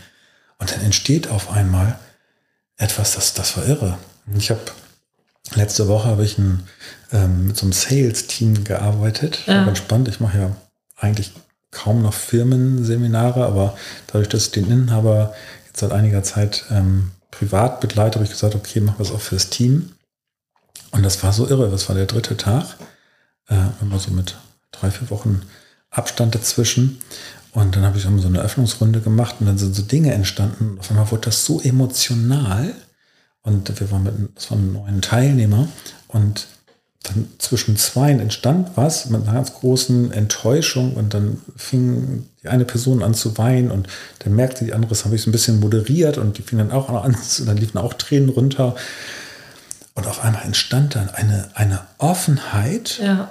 Und 0.59 0.71
dann 0.73 0.81
entsteht 0.83 1.29
auf 1.29 1.51
einmal 1.51 1.99
etwas, 2.77 3.15
das, 3.15 3.35
das 3.35 3.57
war 3.57 3.67
irre. 3.67 3.99
Ich 4.37 4.51
habe 4.51 4.61
letzte 5.55 5.89
Woche 5.89 6.09
habe 6.09 6.25
ich 6.25 6.39
ein, 6.39 6.65
ähm, 7.13 7.49
mit 7.49 7.57
so 7.57 7.67
einem 7.67 7.73
Sales-Team 7.73 8.65
gearbeitet. 8.65 9.41
Ja. 9.47 9.65
Ganz 9.65 9.79
spannend. 9.79 10.09
Ich 10.09 10.21
mache 10.21 10.39
ja 10.39 10.57
eigentlich 10.97 11.33
kaum 11.71 12.03
noch 12.03 12.15
Firmenseminare, 12.15 13.45
aber 13.45 13.77
dadurch, 14.07 14.29
dass 14.29 14.47
ich 14.47 14.51
den 14.53 14.71
Inhaber 14.71 15.35
jetzt 15.67 15.81
seit 15.81 15.93
einiger 15.93 16.23
Zeit 16.23 16.65
ähm, 16.71 17.11
privat 17.31 17.81
begleite, 17.81 18.17
habe 18.17 18.25
ich 18.25 18.31
gesagt, 18.31 18.55
okay, 18.55 18.81
machen 18.81 18.99
wir 18.99 19.05
es 19.05 19.13
auch 19.13 19.21
fürs 19.21 19.51
Team. 19.51 19.93
Und 20.93 21.03
das 21.03 21.23
war 21.23 21.33
so 21.33 21.49
irre. 21.49 21.71
Das 21.71 21.89
war 21.89 21.97
der 21.97 22.07
dritte 22.07 22.37
Tag. 22.37 22.77
Äh, 23.49 23.57
immer 23.83 23.99
so 23.99 24.13
mit 24.13 24.37
drei, 24.71 24.91
vier 24.91 25.11
Wochen 25.11 25.43
Abstand 25.91 26.35
dazwischen. 26.35 26.99
Und 27.53 27.77
dann 27.77 27.85
habe 27.85 27.99
ich 27.99 28.05
immer 28.05 28.21
so 28.21 28.29
eine 28.29 28.41
Öffnungsrunde 28.41 29.01
gemacht 29.01 29.37
und 29.41 29.47
dann 29.47 29.59
sind 29.59 29.75
so 29.75 29.83
Dinge 29.83 30.13
entstanden. 30.13 30.73
Und 30.73 30.81
auf 30.81 30.91
einmal 30.91 31.11
wurde 31.11 31.27
das 31.27 31.45
so 31.45 31.61
emotional. 31.61 32.75
Und 33.45 33.79
wir 33.79 33.91
waren 33.91 34.03
mit, 34.03 34.15
das 34.35 34.51
waren 34.51 34.73
neun 34.73 35.01
Teilnehmer. 35.03 35.69
Und 36.09 36.49
dann 37.03 37.29
zwischen 37.39 37.77
zweien 37.77 38.19
entstand 38.19 38.71
was 38.77 39.11
mit 39.11 39.23
einer 39.23 39.35
ganz 39.35 39.53
großen 39.53 40.11
Enttäuschung. 40.13 40.95
Und 40.95 41.15
dann 41.15 41.43
fing 41.55 42.27
die 42.43 42.49
eine 42.49 42.65
Person 42.65 43.03
an 43.03 43.15
zu 43.15 43.37
weinen. 43.37 43.71
Und 43.71 43.87
dann 44.21 44.35
merkte 44.35 44.65
die 44.65 44.73
andere, 44.73 44.89
das 44.89 45.05
habe 45.05 45.15
ich 45.15 45.23
so 45.23 45.29
ein 45.29 45.33
bisschen 45.33 45.61
moderiert. 45.61 46.17
Und 46.19 46.39
die 46.39 46.43
fing 46.43 46.59
dann 46.59 46.73
auch 46.73 46.89
an, 46.89 47.15
und 47.39 47.47
dann 47.47 47.57
liefen 47.59 47.79
auch 47.79 47.95
Tränen 47.95 48.31
runter. 48.31 48.75
Und 49.95 50.07
auf 50.07 50.25
einmal 50.25 50.43
entstand 50.45 50.97
dann 50.97 51.11
eine, 51.11 51.51
eine 51.55 51.81
Offenheit. 51.99 52.99
Ja. 53.03 53.31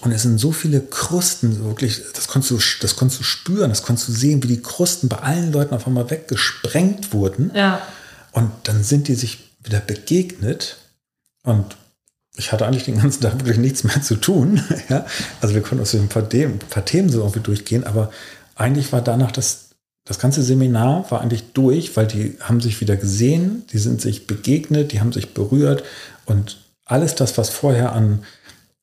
Und 0.00 0.12
es 0.12 0.22
sind 0.22 0.38
so 0.38 0.52
viele 0.52 0.80
Krusten, 0.80 1.62
wirklich, 1.64 2.00
das 2.14 2.28
konntest, 2.28 2.50
du, 2.52 2.58
das 2.80 2.96
konntest 2.96 3.20
du 3.20 3.24
spüren, 3.24 3.68
das 3.68 3.82
konntest 3.82 4.08
du 4.08 4.12
sehen, 4.12 4.42
wie 4.42 4.48
die 4.48 4.62
Krusten 4.62 5.08
bei 5.10 5.18
allen 5.18 5.52
Leuten 5.52 5.74
auf 5.74 5.86
einmal 5.86 6.08
weggesprengt 6.08 7.12
wurden. 7.12 7.50
Ja. 7.54 7.82
Und 8.32 8.50
dann 8.64 8.82
sind 8.82 9.08
die 9.08 9.14
sich 9.14 9.49
wieder 9.62 9.80
begegnet. 9.80 10.78
Und 11.42 11.76
ich 12.36 12.52
hatte 12.52 12.66
eigentlich 12.66 12.84
den 12.84 12.98
ganzen 12.98 13.22
Tag 13.22 13.38
wirklich 13.38 13.58
nichts 13.58 13.84
mehr 13.84 14.02
zu 14.02 14.16
tun. 14.16 14.62
ja? 14.88 15.06
Also 15.40 15.54
wir 15.54 15.62
konnten 15.62 15.82
aus 15.82 15.94
ein 15.94 16.08
paar, 16.08 16.28
Themen, 16.28 16.54
ein 16.54 16.68
paar 16.70 16.84
Themen 16.84 17.10
so 17.10 17.20
irgendwie 17.20 17.40
durchgehen, 17.40 17.84
aber 17.84 18.10
eigentlich 18.54 18.92
war 18.92 19.02
danach 19.02 19.32
das, 19.32 19.70
das 20.04 20.18
ganze 20.18 20.42
Seminar 20.42 21.10
war 21.10 21.20
eigentlich 21.20 21.52
durch, 21.52 21.96
weil 21.96 22.06
die 22.06 22.36
haben 22.40 22.60
sich 22.60 22.80
wieder 22.80 22.96
gesehen, 22.96 23.64
die 23.72 23.78
sind 23.78 24.00
sich 24.00 24.26
begegnet, 24.26 24.92
die 24.92 25.00
haben 25.00 25.12
sich 25.12 25.34
berührt 25.34 25.82
und 26.26 26.58
alles 26.84 27.14
das, 27.14 27.38
was 27.38 27.48
vorher 27.50 27.92
an, 27.92 28.24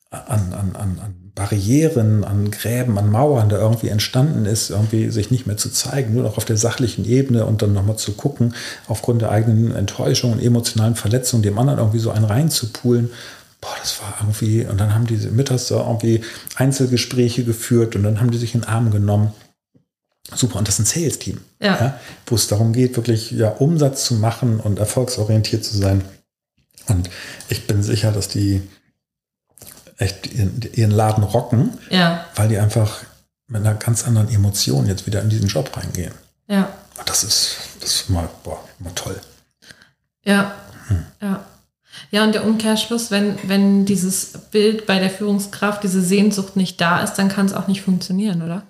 an, 0.10 0.54
an, 0.54 0.76
an, 0.76 1.00
an 1.00 1.27
Barrieren, 1.38 2.24
an 2.24 2.50
Gräben, 2.50 2.98
an 2.98 3.12
Mauern 3.12 3.48
da 3.48 3.60
irgendwie 3.60 3.90
entstanden 3.90 4.46
ist, 4.46 4.72
irgendwie 4.72 5.12
sich 5.12 5.30
nicht 5.30 5.46
mehr 5.46 5.56
zu 5.56 5.70
zeigen, 5.70 6.16
nur 6.16 6.24
noch 6.24 6.38
auf 6.38 6.46
der 6.46 6.58
sachlichen 6.58 7.06
Ebene 7.06 7.46
und 7.46 7.62
dann 7.62 7.74
nochmal 7.74 7.96
zu 7.98 8.14
gucken, 8.14 8.56
aufgrund 8.88 9.22
der 9.22 9.30
eigenen 9.30 9.72
Enttäuschung 9.76 10.32
und 10.34 10.42
emotionalen 10.42 10.96
Verletzungen 10.96 11.44
dem 11.44 11.60
anderen 11.60 11.78
irgendwie 11.78 12.00
so 12.00 12.10
einen 12.10 12.26
reinzupulen. 12.26 13.12
Boah, 13.62 13.76
das 13.80 14.02
war 14.02 14.16
irgendwie, 14.20 14.66
und 14.66 14.80
dann 14.80 14.96
haben 14.96 15.06
die 15.06 15.16
mittags 15.28 15.68
da 15.68 15.88
irgendwie 15.88 16.22
Einzelgespräche 16.56 17.44
geführt 17.44 17.96
und 17.96 18.02
dann 18.02 18.20
haben 18.20 18.32
die 18.32 18.40
sich 18.40 18.56
in 18.56 18.62
den 18.62 18.70
Arm 18.70 18.90
genommen. 18.90 19.32
Super, 20.34 20.58
und 20.58 20.68
das 20.68 20.80
ist 20.80 20.80
ein 20.80 21.02
Sales-Team, 21.02 21.40
Ja. 21.62 22.00
wo 22.26 22.34
es 22.34 22.48
darum 22.48 22.74
geht, 22.74 22.96
wirklich 22.98 23.30
ja, 23.30 23.50
Umsatz 23.50 24.06
zu 24.06 24.16
machen 24.16 24.60
und 24.60 24.80
erfolgsorientiert 24.80 25.64
zu 25.64 25.78
sein. 25.78 26.02
Und 26.88 27.12
ich 27.48 27.68
bin 27.68 27.84
sicher, 27.84 28.12
dass 28.12 28.28
die 28.28 28.64
echt 29.98 30.28
ihren, 30.34 30.62
ihren 30.74 30.92
Laden 30.92 31.24
rocken, 31.24 31.78
Ja, 31.90 32.26
weil 32.36 32.48
die 32.50 32.58
einfach 32.58 33.00
mit 33.48 33.62
einer 33.62 33.74
ganz 33.76 34.06
anderen 34.06 34.30
Emotion 34.30 34.86
jetzt 34.88 35.06
wieder 35.08 35.22
in 35.22 35.30
diesen 35.30 35.48
Job 35.48 35.76
reingehen. 35.76 36.14
ja, 36.48 36.70
Und 37.00 37.10
das 37.10 37.24
ist, 37.24 37.58
das 37.80 37.96
ist 37.96 38.10
mal, 38.10 38.28
boah, 38.44 38.60
mal 38.80 38.92
toll. 38.96 39.20
ja, 40.24 40.52
ja. 41.22 41.44
Ja, 42.12 42.24
und 42.24 42.36
der 42.36 42.46
Umkehrschluss, 42.46 43.10
wenn, 43.10 43.38
wenn 43.50 43.86
dieses 43.86 44.34
Bild 44.52 44.86
bei 44.86 45.00
der 45.00 45.10
Führungskraft, 45.10 45.82
diese 45.84 46.00
Sehnsucht 46.02 46.56
nicht 46.56 46.80
da 46.80 47.02
ist, 47.02 47.16
dann 47.16 47.28
kann 47.28 47.48
es 47.48 47.54
auch 47.54 47.68
nicht 47.68 47.82
funktionieren, 47.82 48.44
oder? 48.44 48.62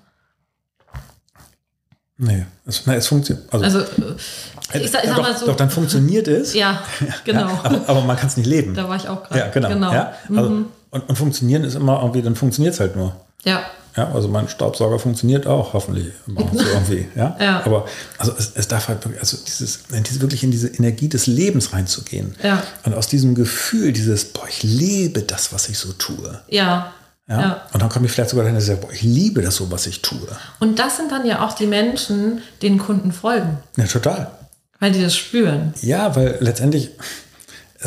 Nee, 2.18 2.46
es, 2.66 2.84
na, 2.86 2.96
es 2.96 3.08
funktioniert. 3.08 3.52
Also, 3.54 3.66
Also, 3.66 3.80
äh, 3.80 4.80
ich 4.82 4.92
sag, 4.92 5.04
ich 5.04 5.10
ja, 5.10 5.16
sag 5.16 5.16
doch, 5.18 5.22
mal 5.24 5.38
so. 5.38 5.46
doch, 5.46 5.56
dann 5.56 5.70
funktioniert 5.70 6.28
es. 6.28 6.54
ja, 6.54 6.82
genau. 7.26 7.48
Ja, 7.48 7.60
aber, 7.64 7.90
aber 7.90 8.02
man 8.02 8.18
kann 8.18 8.28
es 8.28 8.38
nicht 8.38 8.48
leben. 8.48 8.74
da 8.74 8.90
war 8.90 8.96
ich 8.96 9.08
auch 9.08 9.24
gerade. 9.24 9.40
Ja, 9.40 9.48
genau. 9.50 9.92
Ja, 9.94 10.14
also, 10.36 10.66
und, 10.92 11.08
und 11.10 11.16
funktionieren 11.16 11.64
ist 11.64 11.76
immer 11.76 12.00
irgendwie, 12.02 12.22
dann 12.22 12.36
funktioniert 12.36 12.74
es 12.74 12.80
halt 12.80 12.96
nur. 12.96 13.16
ja, 13.44 13.64
Ja, 13.96 14.12
also 14.14 14.28
mein 14.28 14.48
Staubsauger 14.48 15.00
funktioniert 15.00 15.48
auch, 15.48 15.74
hoffentlich. 15.74 16.14
Immer 16.28 16.42
so 16.54 16.64
irgendwie, 16.74 17.08
ja. 17.16 17.36
Ja. 17.40 17.62
Aber 17.66 17.86
also 18.18 18.32
es, 18.38 18.52
es 18.56 18.68
darf 18.68 18.88
halt 18.90 19.04
wirklich, 19.04 19.20
also 19.20 19.38
dieses, 19.46 19.80
in 19.92 20.04
diese, 20.04 20.22
wirklich 20.22 20.44
in 20.44 20.52
diese 20.52 20.68
Energie 20.68 21.10
des 21.10 21.26
Lebens 21.28 21.74
reinzugehen. 21.74 22.36
Ja. 22.44 22.62
Und 22.86 22.94
aus 22.94 23.08
diesem 23.08 23.34
Gefühl, 23.36 23.92
dieses, 23.94 24.26
boah, 24.26 24.48
ich 24.48 24.62
lebe 24.64 25.22
das, 25.24 25.52
was 25.54 25.68
ich 25.70 25.78
so 25.80 25.94
tue. 25.94 26.40
ja, 26.48 26.94
Ja. 27.28 27.42
Ja. 27.42 27.62
Und 27.74 27.82
dann 27.82 27.90
komme 27.90 28.06
ich 28.06 28.12
vielleicht 28.14 28.30
sogar 28.30 28.44
dahin, 28.46 28.56
dass 28.56 28.64
ich 28.66 28.70
sage, 28.70 28.82
boah, 28.82 28.94
ich 28.94 29.02
liebe 29.02 29.42
das 29.42 29.56
so, 29.56 29.70
was 29.72 29.86
ich 29.88 30.02
tue. 30.02 30.28
Und 30.60 30.80
das 30.80 30.96
sind 30.98 31.12
dann 31.12 31.26
ja 31.26 31.46
auch 31.46 31.54
die 31.54 31.68
Menschen, 31.68 32.42
denen 32.62 32.78
Kunden 32.78 33.12
folgen, 33.12 33.58
Ja, 33.76 33.86
total. 33.86 34.32
weil 34.80 34.92
die 34.94 35.02
das 35.02 35.16
spüren. 35.16 35.74
Ja, 35.82 36.16
weil 36.16 36.38
letztendlich, 36.40 36.92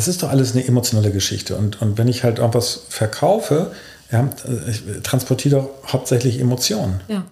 es 0.01 0.07
ist 0.07 0.23
doch 0.23 0.29
alles 0.29 0.53
eine 0.53 0.65
emotionale 0.67 1.11
Geschichte. 1.11 1.55
Und, 1.55 1.81
und 1.81 1.97
wenn 1.97 2.07
ich 2.07 2.23
halt 2.23 2.39
irgendwas 2.39 2.81
verkaufe, 2.89 3.71
ja, 4.11 4.27
ich 4.67 4.83
transportiere 5.03 5.61
doch 5.61 5.93
hauptsächlich 5.93 6.39
Emotionen. 6.39 6.99
Ja, 7.07 7.23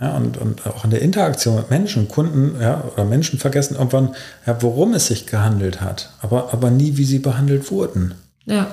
Ja, 0.00 0.16
und, 0.16 0.36
und 0.36 0.66
auch 0.66 0.84
in 0.84 0.90
der 0.90 1.02
Interaktion 1.02 1.54
mit 1.56 1.70
Menschen, 1.70 2.08
Kunden 2.08 2.60
ja, 2.60 2.82
oder 2.92 3.04
Menschen 3.04 3.38
vergessen 3.38 3.76
irgendwann, 3.76 4.14
ja, 4.46 4.60
worum 4.60 4.92
es 4.94 5.06
sich 5.06 5.26
gehandelt 5.26 5.80
hat, 5.80 6.10
aber, 6.20 6.52
aber 6.52 6.70
nie, 6.70 6.96
wie 6.96 7.04
sie 7.04 7.20
behandelt 7.20 7.70
wurden. 7.70 8.14
ja, 8.44 8.66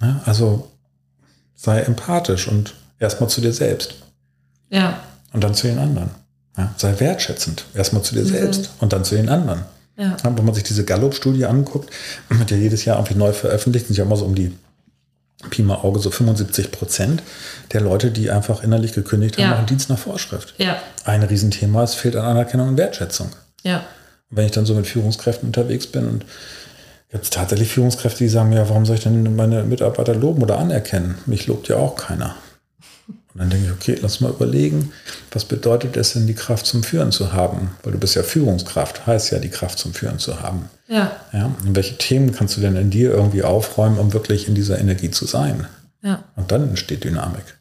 Ja, 0.00 0.20
also 0.24 0.70
sei 1.54 1.80
empathisch 1.80 2.48
und 2.48 2.74
erstmal 2.98 3.28
zu 3.28 3.40
dir 3.40 3.52
selbst 3.52 3.94
ja, 4.70 4.98
und 5.32 5.44
dann 5.44 5.54
zu 5.54 5.66
den 5.66 5.78
anderen. 5.78 6.10
Ja, 6.56 6.72
sei 6.76 6.98
wertschätzend, 6.98 7.66
erstmal 7.74 8.02
zu 8.02 8.14
dir 8.14 8.22
Mhm. 8.24 8.28
selbst 8.28 8.70
und 8.80 8.92
dann 8.92 9.04
zu 9.04 9.14
den 9.16 9.28
anderen. 9.28 9.62
Ja, 9.96 10.16
wenn 10.22 10.44
man 10.44 10.54
sich 10.54 10.64
diese 10.64 10.84
Gallup-Studie 10.84 11.46
anguckt, 11.46 11.90
wird 12.28 12.50
ja 12.50 12.56
jedes 12.56 12.84
Jahr 12.84 12.96
irgendwie 12.98 13.14
neu 13.18 13.32
veröffentlicht, 13.32 13.86
sind 13.86 13.96
ja 13.96 14.04
immer 14.04 14.16
so 14.16 14.24
um 14.24 14.34
die 14.34 14.52
Pi 15.50 15.62
mal 15.62 15.76
Auge 15.76 16.00
so 16.00 16.10
75 16.10 16.70
Prozent 16.70 17.22
der 17.72 17.82
Leute, 17.82 18.10
die 18.10 18.30
einfach 18.30 18.62
innerlich 18.62 18.92
gekündigt 18.94 19.36
haben, 19.36 19.44
Ja. 19.44 19.50
machen 19.50 19.66
Dienst 19.66 19.90
nach 19.90 19.98
Vorschrift. 19.98 20.54
ja, 20.58 20.76
Ein 21.04 21.22
Riesenthema, 21.22 21.82
es 21.82 21.94
fehlt 21.94 22.16
an 22.16 22.24
Anerkennung 22.24 22.68
und 22.68 22.76
Wertschätzung. 22.78 23.28
ja, 23.62 23.84
Und 24.30 24.36
wenn 24.38 24.46
ich 24.46 24.52
dann 24.52 24.64
so 24.64 24.74
mit 24.74 24.86
Führungskräften 24.86 25.48
unterwegs 25.48 25.86
bin 25.86 26.06
und 26.08 26.24
gibt 27.10 27.24
es 27.24 27.30
tatsächlich 27.30 27.68
Führungskräfte, 27.68 28.18
die 28.24 28.28
sagen, 28.30 28.52
ja, 28.52 28.68
warum 28.68 28.86
soll 28.86 28.96
ich 28.96 29.02
denn 29.02 29.36
meine 29.36 29.64
Mitarbeiter 29.64 30.14
loben 30.14 30.42
oder 30.42 30.58
anerkennen? 30.58 31.18
Mich 31.26 31.46
lobt 31.46 31.68
ja 31.68 31.76
auch 31.76 31.94
keiner. 31.96 32.36
Und 33.34 33.40
dann 33.40 33.50
denke 33.50 33.66
ich, 33.66 33.72
okay, 33.72 33.98
lass 34.00 34.20
mal 34.20 34.30
überlegen, 34.30 34.92
was 35.32 35.44
bedeutet 35.44 35.96
es 35.96 36.12
denn, 36.12 36.28
die 36.28 36.34
Kraft 36.34 36.66
zum 36.66 36.84
Führen 36.84 37.10
zu 37.10 37.32
haben? 37.32 37.72
Weil 37.82 37.92
du 37.92 37.98
bist 37.98 38.14
ja 38.14 38.22
Führungskraft, 38.22 39.06
heißt 39.08 39.32
ja, 39.32 39.40
die 39.40 39.48
Kraft 39.48 39.78
zum 39.78 39.92
Führen 39.92 40.20
zu 40.20 40.40
haben. 40.40 40.68
ja, 40.86 41.10
Ja, 41.32 41.46
und 41.66 41.74
welche 41.74 41.98
Themen 41.98 42.32
kannst 42.32 42.56
du 42.56 42.60
denn 42.60 42.76
in 42.76 42.90
dir 42.90 43.10
irgendwie 43.10 43.42
aufräumen, 43.42 43.98
um 43.98 44.12
wirklich 44.12 44.46
in 44.46 44.54
dieser 44.54 44.78
Energie 44.78 45.10
zu 45.10 45.26
sein? 45.26 45.66
ja. 46.02 46.22
Und 46.36 46.52
dann 46.52 46.68
entsteht 46.68 47.02
Dynamik. 47.02 47.58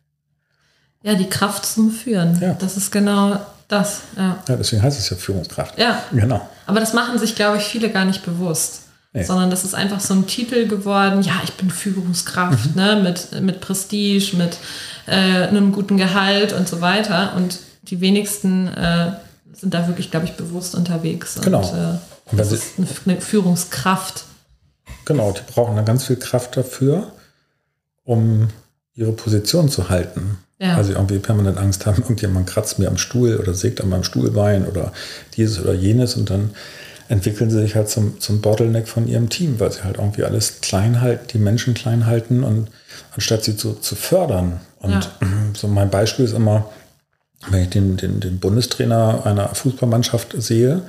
Ja, 1.01 1.15
die 1.15 1.29
Kraft 1.29 1.65
zum 1.65 1.91
Führen. 1.91 2.39
Ja. 2.39 2.53
Das 2.53 2.77
ist 2.77 2.91
genau 2.91 3.39
das. 3.67 4.01
Ja. 4.15 4.43
Ja, 4.47 4.55
deswegen 4.55 4.81
heißt 4.83 4.99
es 4.99 5.09
ja 5.09 5.17
Führungskraft. 5.17 5.77
ja. 5.79 6.03
Genau. 6.11 6.47
Aber 6.65 6.79
das 6.79 6.93
machen 6.93 7.17
sich, 7.19 7.35
glaube 7.35 7.57
ich, 7.57 7.63
viele 7.63 7.89
gar 7.89 8.05
nicht 8.05 8.23
bewusst. 8.23 8.81
Nee. 9.15 9.23
Sondern 9.23 9.49
das 9.51 9.63
ist 9.63 9.75
einfach 9.75 9.99
so 9.99 10.15
ein 10.15 10.25
Titel 10.25 10.67
geworden, 10.67 11.21
ja, 11.21 11.33
ich 11.43 11.53
bin 11.53 11.69
Führungskraft, 11.69 12.75
ne, 12.75 12.99
mit, 13.03 13.41
mit 13.43 13.61
Prestige, 13.61 14.35
mit 14.37 14.57
äh, 15.07 15.11
einem 15.11 15.71
guten 15.71 15.97
Gehalt 15.97 16.53
und 16.53 16.67
so 16.67 16.81
weiter. 16.81 17.33
Und 17.35 17.59
die 17.83 18.01
wenigsten 18.01 18.67
äh, 18.67 19.13
sind 19.53 19.73
da 19.73 19.87
wirklich, 19.87 20.11
glaube 20.11 20.25
ich, 20.25 20.33
bewusst 20.33 20.75
unterwegs. 20.75 21.39
Genau. 21.41 21.59
Und, 21.59 21.77
äh, 21.77 21.97
Und 22.31 22.39
das 22.39 22.51
ist 22.51 22.73
eine, 23.05 23.21
Führungskraft. 23.21 24.25
Genau, 25.05 25.31
die 25.31 25.41
brauchen 25.51 25.75
dann 25.75 25.85
ganz 25.85 26.05
viel 26.05 26.15
Kraft 26.15 26.57
dafür, 26.57 27.11
um 28.03 28.49
ihre 28.95 29.11
Position 29.11 29.69
zu 29.69 29.89
halten. 29.89 30.37
Ja. 30.59 30.81
Sie 30.83 30.93
irgendwie 30.93 31.19
permanent 31.19 31.57
Angst 31.57 31.85
haben, 31.85 32.01
irgendjemand 32.01 32.47
kratzt 32.47 32.79
mir 32.79 32.87
am 32.87 32.97
Stuhl 32.97 33.37
oder 33.37 33.53
sägt 33.53 33.81
an 33.81 33.89
meinem 33.89 34.03
Stuhlbein 34.03 34.65
oder 34.65 34.93
dieses 35.35 35.59
oder 35.59 35.73
jenes 35.73 36.15
und 36.15 36.29
dann 36.29 36.51
entwickeln 37.09 37.49
sie 37.49 37.59
sich 37.59 37.75
halt 37.75 37.89
zum, 37.89 38.19
zum 38.19 38.41
Bottleneck 38.41 38.87
von 38.87 39.07
ihrem 39.07 39.29
Team, 39.29 39.59
weil 39.59 39.71
sie 39.71 39.83
halt 39.83 39.97
irgendwie 39.97 40.23
alles 40.23 40.61
klein 40.61 41.01
halten, 41.01 41.27
die 41.33 41.37
Menschen 41.37 41.73
klein 41.73 42.05
halten 42.05 42.43
und 42.43 42.69
anstatt 43.13 43.43
sie 43.43 43.57
zu, 43.57 43.73
zu 43.73 43.95
fördern. 43.95 44.61
Und 44.79 44.91
Ja. 44.91 45.01
so 45.53 45.67
mein 45.67 45.89
Beispiel 45.89 46.25
ist 46.25 46.33
immer, 46.33 46.69
wenn 47.49 47.63
ich 47.63 47.69
den, 47.69 47.97
den, 47.97 48.19
den 48.19 48.39
Bundestrainer 48.39 49.25
einer 49.25 49.53
Fußballmannschaft 49.53 50.35
sehe, 50.37 50.81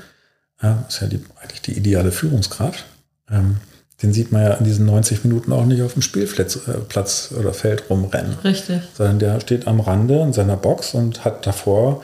ja, 0.62 0.84
ist 0.88 1.00
ja 1.00 1.08
die, 1.08 1.24
eigentlich 1.42 1.62
die 1.62 1.76
ideale 1.76 2.12
Führungskraft. 2.12 2.84
Ähm, 3.30 3.56
den 4.02 4.12
sieht 4.12 4.32
man 4.32 4.42
ja 4.42 4.54
in 4.54 4.64
diesen 4.64 4.86
90 4.86 5.24
Minuten 5.24 5.52
auch 5.52 5.64
nicht 5.64 5.82
auf 5.82 5.94
dem 5.94 6.02
Spielplatz 6.02 6.56
äh, 6.68 6.72
Platz 6.88 7.32
oder 7.38 7.54
Feld 7.54 7.84
rumrennen, 7.88 8.34
Richtig. 8.44 8.82
sondern 8.94 9.18
der 9.18 9.40
steht 9.40 9.66
am 9.66 9.80
Rande 9.80 10.20
in 10.20 10.32
seiner 10.32 10.56
Box 10.56 10.94
und 10.94 11.24
hat 11.24 11.46
davor 11.46 12.02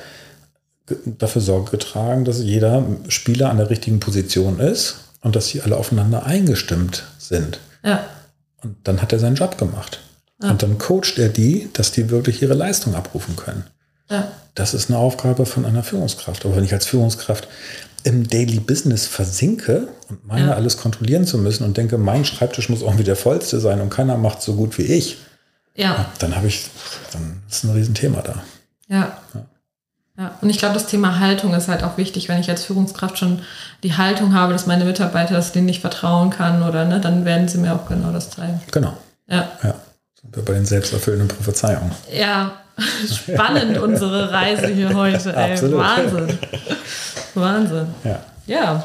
dafür 1.04 1.42
Sorge 1.42 1.70
getragen, 1.72 2.24
dass 2.24 2.40
jeder 2.40 2.84
Spieler 3.08 3.50
an 3.50 3.56
der 3.58 3.70
richtigen 3.70 4.00
Position 4.00 4.58
ist 4.60 4.96
und 5.22 5.36
dass 5.36 5.48
sie 5.48 5.62
alle 5.62 5.76
aufeinander 5.76 6.24
eingestimmt 6.26 7.04
sind. 7.18 7.60
Ja, 7.84 8.04
Und 8.62 8.76
dann 8.84 9.00
hat 9.02 9.12
er 9.12 9.18
seinen 9.18 9.36
Job 9.36 9.58
gemacht. 9.58 10.00
Und 10.42 10.62
dann 10.62 10.78
coacht 10.78 11.18
er 11.18 11.28
die, 11.28 11.68
dass 11.74 11.92
die 11.92 12.08
wirklich 12.08 12.40
ihre 12.40 12.54
Leistung 12.54 12.94
abrufen 12.94 13.36
können. 13.36 13.64
ja, 14.10 14.30
Das 14.54 14.72
ist 14.74 14.88
eine 14.88 14.98
Aufgabe 14.98 15.44
von 15.44 15.66
einer 15.66 15.82
Führungskraft. 15.82 16.44
Aber 16.46 16.56
wenn 16.56 16.64
ich 16.64 16.72
als 16.72 16.86
Führungskraft 16.86 17.46
im 18.04 18.26
Daily 18.26 18.58
Business 18.60 19.06
versinke 19.06 19.88
und 20.08 20.26
meine 20.26 20.48
Ja. 20.48 20.54
alles 20.54 20.78
kontrollieren 20.78 21.26
zu 21.26 21.36
müssen 21.36 21.64
und 21.64 21.76
denke, 21.76 21.98
mein 21.98 22.24
Schreibtisch 22.24 22.70
muss 22.70 22.80
irgendwie 22.80 23.04
der 23.04 23.16
vollste 23.16 23.60
sein 23.60 23.82
und 23.82 23.90
keiner 23.90 24.16
macht 24.16 24.40
so 24.40 24.54
gut 24.54 24.78
wie 24.78 24.84
ich, 24.84 25.18
ja, 25.76 26.06
dann 26.18 26.34
habe 26.34 26.46
ich, 26.46 26.68
dann 27.12 27.42
ist 27.48 27.64
ein 27.64 27.70
Riesenthema 27.72 28.22
da. 28.22 28.42
ja. 28.88 29.18
Ja, 29.34 29.44
und 30.40 30.50
ich 30.50 30.58
glaube, 30.58 30.74
das 30.74 30.86
Thema 30.86 31.18
Haltung 31.18 31.54
ist 31.54 31.68
halt 31.68 31.82
auch 31.82 31.96
wichtig, 31.96 32.28
wenn 32.28 32.40
ich 32.40 32.50
als 32.50 32.64
Führungskraft 32.64 33.18
schon 33.18 33.40
die 33.82 33.96
Haltung 33.96 34.34
habe, 34.34 34.52
dass 34.52 34.66
meine 34.66 34.84
Mitarbeiter, 34.84 35.34
dass 35.34 35.48
ich 35.48 35.52
denen 35.52 35.66
nicht 35.66 35.80
vertrauen 35.80 36.30
kann 36.30 36.62
oder 36.62 36.84
ne, 36.84 37.00
dann 37.00 37.24
werden 37.24 37.48
sie 37.48 37.58
mir 37.58 37.74
auch 37.74 37.86
genau 37.86 38.12
das 38.12 38.30
zeigen. 38.30 38.60
Genau. 38.70 38.96
Ja. 39.28 39.48
Ja. 39.62 39.74
Sind 40.20 40.36
wir 40.36 40.44
bei 40.44 40.54
den 40.54 40.66
selbsterfüllenden 40.66 41.28
Prophezeiungen. 41.28 41.92
Ja, 42.12 42.52
spannend 43.06 43.78
unsere 43.78 44.30
Reise 44.30 44.68
hier 44.68 44.94
heute. 44.94 45.34
Ey. 45.34 45.52
Absolut. 45.52 45.78
Wahnsinn. 45.78 46.38
Wahnsinn. 47.34 47.86
Ja. 48.04 48.20
Ja. 48.46 48.84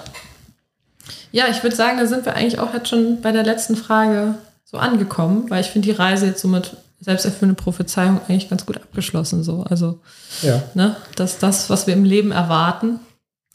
Ja, 1.32 1.48
ich 1.50 1.62
würde 1.64 1.76
sagen, 1.76 1.98
da 2.00 2.06
sind 2.06 2.26
wir 2.26 2.36
eigentlich 2.36 2.60
auch 2.60 2.74
jetzt 2.74 2.88
schon 2.88 3.20
bei 3.22 3.34
der 3.34 3.44
letzten 3.44 3.76
Frage 3.76 4.36
so 4.64 4.78
angekommen, 4.78 5.50
weil 5.50 5.62
ich 5.62 5.68
finde 5.68 5.90
die 5.90 5.96
Reise 5.96 6.28
jetzt 6.28 6.42
so 6.42 6.48
mit 6.48 6.78
selbsterfüllende 7.06 7.62
Prophezeiung 7.62 8.20
eigentlich 8.28 8.50
ganz 8.50 8.66
gut 8.66 8.78
abgeschlossen. 8.78 9.44
So. 9.44 9.64
Also, 9.70 10.00
Ja. 10.42 10.62
ne, 10.74 10.96
dass 11.16 11.38
das, 11.38 11.70
was 11.70 11.88
wir 11.88 11.94
im 11.94 12.04
Leben 12.04 12.32
erwarten, 12.32 13.00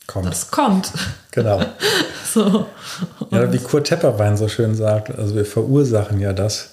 Kommt. 0.06 0.26
das 0.26 0.50
kommt. 0.50 0.90
Genau. 1.32 1.60
So. 2.32 2.64
Ja, 3.32 3.52
wie 3.52 3.58
Kurt 3.58 3.88
Tepperwein 3.88 4.36
so 4.36 4.46
schön 4.46 4.76
sagt, 4.76 5.10
also 5.18 5.34
wir 5.34 5.44
verursachen 5.44 6.20
ja 6.20 6.32
das 6.32 6.70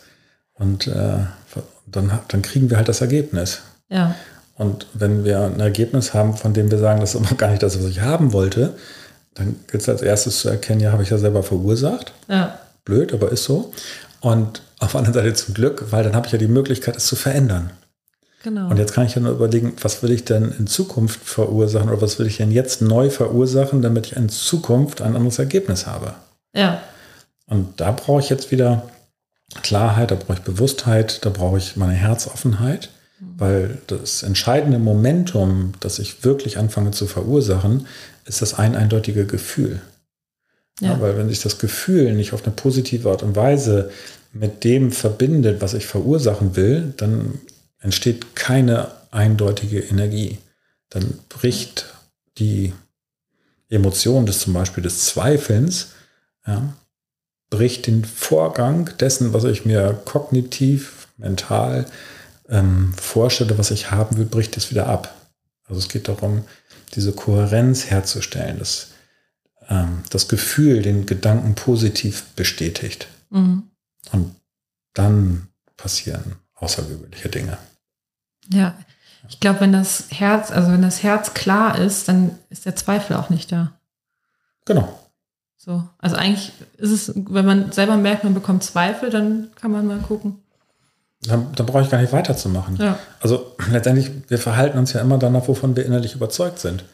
und 0.54 0.86
äh, 0.86 1.18
dann, 1.88 2.20
dann 2.28 2.42
kriegen 2.44 2.70
wir 2.70 2.78
halt 2.78 2.88
das 2.88 3.02
Ergebnis. 3.02 3.62
Ja, 3.90 4.14
Und 4.56 4.86
wenn 4.94 5.24
wir 5.24 5.42
ein 5.42 5.60
Ergebnis 5.60 6.14
haben, 6.14 6.38
von 6.38 6.54
dem 6.54 6.70
wir 6.70 6.78
sagen, 6.78 7.00
das 7.00 7.16
ist 7.16 7.26
aber 7.26 7.36
gar 7.36 7.50
nicht 7.50 7.64
das, 7.64 7.76
was 7.80 7.86
ich 7.90 8.02
haben 8.02 8.34
wollte, 8.34 8.76
dann 9.34 9.56
gilt 9.66 9.82
es 9.82 9.90
als 9.90 10.04
erstes 10.04 10.42
zu 10.42 10.50
erkennen, 10.50 10.80
ja, 10.82 10.92
habe 10.92 11.02
ich 11.02 11.10
ja 11.10 11.18
selber 11.18 11.42
verursacht. 11.42 12.14
ja, 12.28 12.60
Blöd, 12.86 13.12
aber 13.14 13.32
ist 13.32 13.44
so. 13.46 13.72
Und 14.22 14.62
auf 14.80 14.92
der 14.92 15.00
anderen 15.00 15.14
Seite 15.14 15.34
zum 15.34 15.54
Glück, 15.54 15.92
weil 15.92 16.04
dann 16.04 16.16
habe 16.16 16.28
ich 16.28 16.34
ja 16.34 16.38
die 16.38 16.48
Möglichkeit, 16.48 16.96
es 16.96 17.08
zu 17.08 17.16
verändern. 17.16 17.72
genau. 18.44 18.70
Und 18.70 18.78
jetzt 18.78 18.94
kann 18.94 19.06
ich 19.06 19.16
ja 19.16 19.22
nur 19.22 19.32
überlegen, 19.32 19.74
was 19.82 20.04
will 20.04 20.12
ich 20.12 20.26
denn 20.26 20.54
in 20.58 20.68
Zukunft 20.68 21.22
verursachen 21.24 21.90
oder 21.90 22.02
was 22.02 22.20
will 22.20 22.28
ich 22.28 22.38
denn 22.38 22.52
jetzt 22.52 22.82
neu 22.82 23.10
verursachen, 23.10 23.82
damit 23.82 24.08
ich 24.08 24.16
in 24.16 24.30
Zukunft 24.30 25.02
ein 25.02 25.16
anderes 25.16 25.40
Ergebnis 25.40 25.88
habe. 25.88 26.14
ja, 26.54 26.82
Und 27.48 27.80
da 27.82 27.92
brauche 27.92 28.22
ich 28.22 28.30
jetzt 28.30 28.52
wieder 28.52 28.90
Klarheit, 29.64 30.12
da 30.12 30.16
brauche 30.16 30.34
ich 30.34 30.44
Bewusstheit, 30.44 31.26
da 31.26 31.30
brauche 31.30 31.58
ich 31.58 31.78
meine 31.78 31.94
Herzoffenheit, 31.94 32.90
weil 33.20 33.80
das 33.88 34.22
entscheidende 34.24 34.78
Momentum, 34.78 35.74
das 35.80 36.00
ich 36.00 36.24
wirklich 36.24 36.58
anfange 36.58 36.92
zu 36.92 37.08
verursachen, 37.08 37.88
ist 38.26 38.42
das 38.42 38.54
ein 38.54 38.76
eindeutige 38.76 39.26
Gefühl. 39.26 39.82
Ja. 40.80 40.90
ja. 40.90 41.02
weil 41.02 41.18
wenn 41.18 41.30
sich 41.30 41.42
das 41.42 41.58
Gefühl 41.58 42.14
nicht 42.14 42.34
auf 42.34 42.44
eine 42.44 42.54
positive 42.54 43.10
Art 43.10 43.24
und 43.24 43.36
Weise 43.36 43.90
mit 44.40 44.64
dem 44.64 44.92
verbindet, 44.92 45.62
was 45.62 45.74
ich 45.74 45.86
verursachen 45.86 46.56
will, 46.56 46.94
dann 46.98 47.40
entsteht 47.80 48.36
keine 48.36 48.92
eindeutige 49.12 49.80
Energie. 49.80 50.40
Dann 50.90 51.20
bricht 51.30 51.86
die 52.38 52.74
Emotion 53.70 54.26
des 54.26 54.40
zum 54.40 54.54
Beispiel 54.54 54.84
des 54.84 55.06
Zweifelns, 55.06 55.90
ja, 56.46 56.74
bricht 57.50 57.88
den 57.88 58.06
Vorgang 58.06 58.90
dessen, 59.00 59.34
was 59.34 59.44
ich 59.44 59.66
mir 59.66 60.00
kognitiv, 60.06 61.08
mental 61.18 61.86
ähm, 62.50 62.94
vorstelle, 62.96 63.58
was 63.58 63.72
ich 63.72 63.92
haben 63.92 64.18
will, 64.18 64.26
bricht 64.26 64.58
es 64.58 64.72
wieder 64.72 64.88
ab. 64.88 65.16
Also 65.66 65.80
es 65.80 65.90
geht 65.90 66.08
darum, 66.08 66.44
diese 66.96 67.12
Kohärenz 67.12 67.86
herzustellen, 67.86 68.60
dass 68.60 68.90
ähm, 69.70 70.04
das 70.10 70.28
Gefühl 70.28 70.82
den 70.82 71.06
Gedanken 71.06 71.56
positiv 71.56 72.24
bestätigt. 72.36 73.08
Mhm. 73.30 73.64
Und 74.14 74.36
dann 74.94 75.48
passieren 75.76 76.36
außergewöhnliche 76.56 77.30
Dinge. 77.30 77.58
Ja, 78.52 78.74
ich 79.30 79.40
glaube, 79.40 79.62
wenn 79.62 79.74
das 79.74 80.06
Herz, 80.10 80.52
also 80.52 80.72
wenn 80.72 80.82
das 80.82 81.04
Herz 81.04 81.34
klar 81.34 81.78
ist, 81.78 82.08
dann 82.08 82.38
ist 82.50 82.66
der 82.66 82.76
Zweifel 82.76 83.16
auch 83.18 83.30
nicht 83.30 83.52
da. 83.52 83.74
Genau. 84.66 84.88
So, 85.58 85.84
also 85.98 86.16
eigentlich 86.16 86.54
ist 86.78 86.92
es, 86.92 87.12
wenn 87.16 87.46
man 87.46 87.72
selber 87.72 87.98
merkt, 87.98 88.24
man 88.24 88.34
bekommt 88.34 88.64
Zweifel, 88.64 89.10
dann 89.10 89.50
kann 89.60 89.72
man 89.72 89.86
mal 89.86 90.00
gucken. 90.00 90.38
Dann, 91.22 91.52
dann 91.54 91.66
brauche 91.66 91.82
ich 91.82 91.90
gar 91.90 92.00
nicht 92.00 92.14
weiterzumachen. 92.14 92.78
Ja. 92.78 92.98
Also 93.20 93.56
letztendlich, 93.72 94.12
wir 94.30 94.38
verhalten 94.38 94.78
uns 94.78 94.94
ja 94.94 95.02
immer 95.02 95.18
danach, 95.18 95.48
wovon 95.48 95.76
wir 95.76 95.86
innerlich 95.86 96.16
überzeugt 96.16 96.60
sind. 96.60 96.86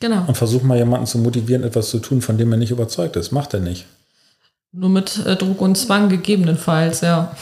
Genau. 0.00 0.24
Und 0.26 0.36
versuchen 0.36 0.66
mal 0.66 0.78
jemanden 0.78 1.06
zu 1.06 1.18
motivieren, 1.18 1.62
etwas 1.62 1.90
zu 1.90 1.98
tun, 1.98 2.22
von 2.22 2.38
dem 2.38 2.50
er 2.52 2.58
nicht 2.58 2.70
überzeugt 2.70 3.16
ist. 3.16 3.32
Macht 3.32 3.54
er 3.54 3.60
nicht. 3.60 3.86
Nur 4.72 4.88
mit 4.88 5.24
äh, 5.26 5.36
Druck 5.36 5.60
und 5.60 5.76
Zwang 5.76 6.08
gegebenenfalls, 6.08 7.02
ja. 7.02 7.36